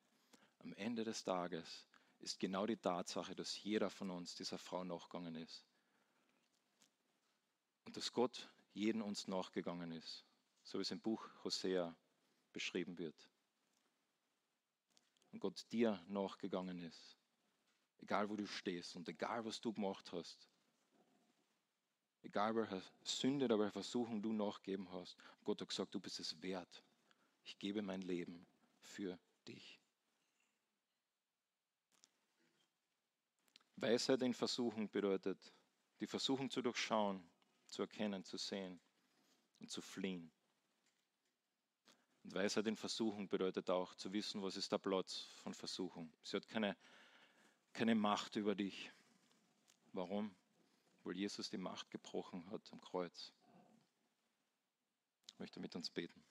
am 0.60 0.74
Ende 0.74 1.04
des 1.04 1.24
Tages 1.24 1.88
ist 2.20 2.40
genau 2.40 2.66
die 2.66 2.78
Tatsache, 2.78 3.36
dass 3.36 3.62
jeder 3.64 3.90
von 3.90 4.10
uns 4.12 4.36
dieser 4.36 4.58
Frau 4.58 4.84
nachgegangen 4.84 5.36
ist. 5.36 5.66
Und 7.86 7.98
dass 7.98 8.12
Gott 8.12 8.50
jeden 8.74 9.02
uns 9.02 9.28
nachgegangen 9.28 9.92
ist, 9.92 10.26
so 10.64 10.78
wie 10.78 10.84
es 10.84 10.92
im 10.92 11.02
Buch 11.02 11.28
Hosea 11.44 11.96
beschrieben 12.52 12.98
wird. 12.98 13.30
Und 15.32 15.40
Gott 15.40 15.66
dir 15.72 16.04
nachgegangen 16.08 16.80
ist, 16.80 17.18
egal 18.00 18.30
wo 18.30 18.36
du 18.36 18.48
stehst 18.48 18.96
und 18.96 19.08
egal 19.08 19.46
was 19.46 19.62
du 19.62 19.74
gemacht 19.74 20.12
hast. 20.12 20.50
Egal 22.22 22.56
welche 22.56 22.82
Sünde 23.04 23.46
oder 23.46 23.60
welche 23.60 23.74
Versuchung 23.74 24.22
du 24.22 24.34
nachgeben 24.34 24.92
hast. 24.92 25.18
Gott 25.44 25.62
hat 25.62 25.70
gesagt, 25.70 25.96
du 25.96 26.00
bist 26.00 26.20
es 26.20 26.42
wert. 26.42 26.84
Ich 27.44 27.58
gebe 27.58 27.82
mein 27.82 28.02
Leben 28.02 28.46
für 28.82 29.18
dich. 29.48 29.80
Weisheit 33.78 34.22
in 34.22 34.34
Versuchung 34.34 34.90
bedeutet, 34.90 35.54
die 36.00 36.08
Versuchung 36.08 36.50
zu 36.50 36.62
durchschauen, 36.62 37.24
zu 37.68 37.84
erkennen, 37.84 38.24
zu 38.24 38.38
sehen 38.38 38.80
und 39.60 39.72
zu 39.72 39.82
fliehen. 39.82 40.32
Und 42.24 42.34
Weisheit 42.34 42.68
in 42.68 42.76
Versuchung 42.76 43.30
bedeutet 43.30 43.70
auch 43.70 43.96
zu 43.96 44.12
wissen, 44.12 44.42
was 44.42 44.58
ist 44.58 44.72
der 44.72 44.78
Platz 44.78 45.22
von 45.42 45.54
Versuchung. 45.54 46.12
Sie 46.22 46.36
hat 46.36 46.48
keine, 46.48 46.76
keine 47.72 47.96
Macht 47.96 48.36
über 48.36 48.56
dich. 48.56 48.92
Warum? 49.94 50.36
Weil 51.10 51.18
Jesus 51.18 51.50
die 51.50 51.58
Macht 51.58 51.90
gebrochen 51.90 52.48
hat 52.52 52.62
am 52.72 52.80
Kreuz. 52.82 53.34
Ich 55.32 55.40
möchte 55.40 55.60
mit 55.60 55.76
uns 55.76 55.90
beten. 55.90 56.24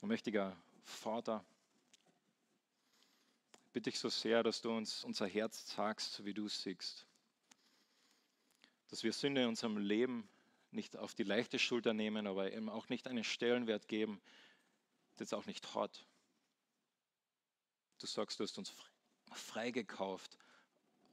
mächtiger 0.00 0.56
Vater, 0.84 1.44
bitte 3.74 3.90
ich 3.90 3.98
so 3.98 4.08
sehr, 4.08 4.42
dass 4.42 4.62
du 4.62 4.74
uns 4.74 5.04
unser 5.04 5.26
Herz 5.26 5.74
sagst, 5.74 6.24
wie 6.24 6.32
du 6.32 6.48
siehst. 6.48 7.06
Dass 8.88 9.02
wir 9.02 9.12
Sünde 9.12 9.42
in 9.42 9.48
unserem 9.48 9.76
Leben 9.76 10.26
nicht 10.70 10.96
auf 10.96 11.14
die 11.14 11.24
leichte 11.24 11.58
Schulter 11.58 11.92
nehmen, 11.92 12.26
aber 12.26 12.50
eben 12.50 12.70
auch 12.70 12.88
nicht 12.88 13.06
einen 13.06 13.22
Stellenwert 13.22 13.86
geben, 13.86 14.22
der 15.18 15.24
es 15.24 15.34
auch 15.34 15.44
nicht 15.44 15.74
hat. 15.74 16.06
Du 17.98 18.06
sagst, 18.06 18.40
du 18.40 18.44
hast 18.44 18.56
uns 18.56 18.72
freigekauft 19.34 20.38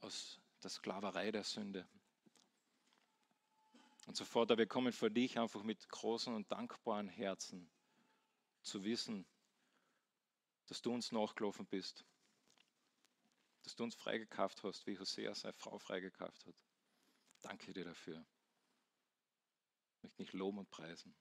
aus 0.00 0.40
der 0.62 0.70
Sklaverei 0.70 1.30
der 1.30 1.44
Sünde. 1.44 1.86
Und 4.06 4.16
so 4.16 4.24
Vater, 4.24 4.58
wir 4.58 4.66
kommen 4.66 4.92
vor 4.92 5.10
dich 5.10 5.38
einfach 5.38 5.62
mit 5.62 5.88
großen 5.88 6.34
und 6.34 6.50
dankbaren 6.50 7.08
Herzen 7.08 7.70
zu 8.62 8.84
wissen, 8.84 9.26
dass 10.66 10.82
du 10.82 10.92
uns 10.92 11.12
nachgelaufen 11.12 11.66
bist, 11.66 12.04
dass 13.62 13.76
du 13.76 13.84
uns 13.84 13.94
freigekauft 13.94 14.62
hast, 14.64 14.86
wie 14.86 14.98
Hosea 14.98 15.34
seine 15.34 15.52
Frau 15.52 15.78
freigekauft 15.78 16.46
hat. 16.46 16.54
Danke 17.42 17.72
dir 17.72 17.84
dafür. 17.84 18.24
Ich 19.96 20.02
möchte 20.02 20.22
dich 20.22 20.32
loben 20.32 20.58
und 20.58 20.70
preisen. 20.70 21.14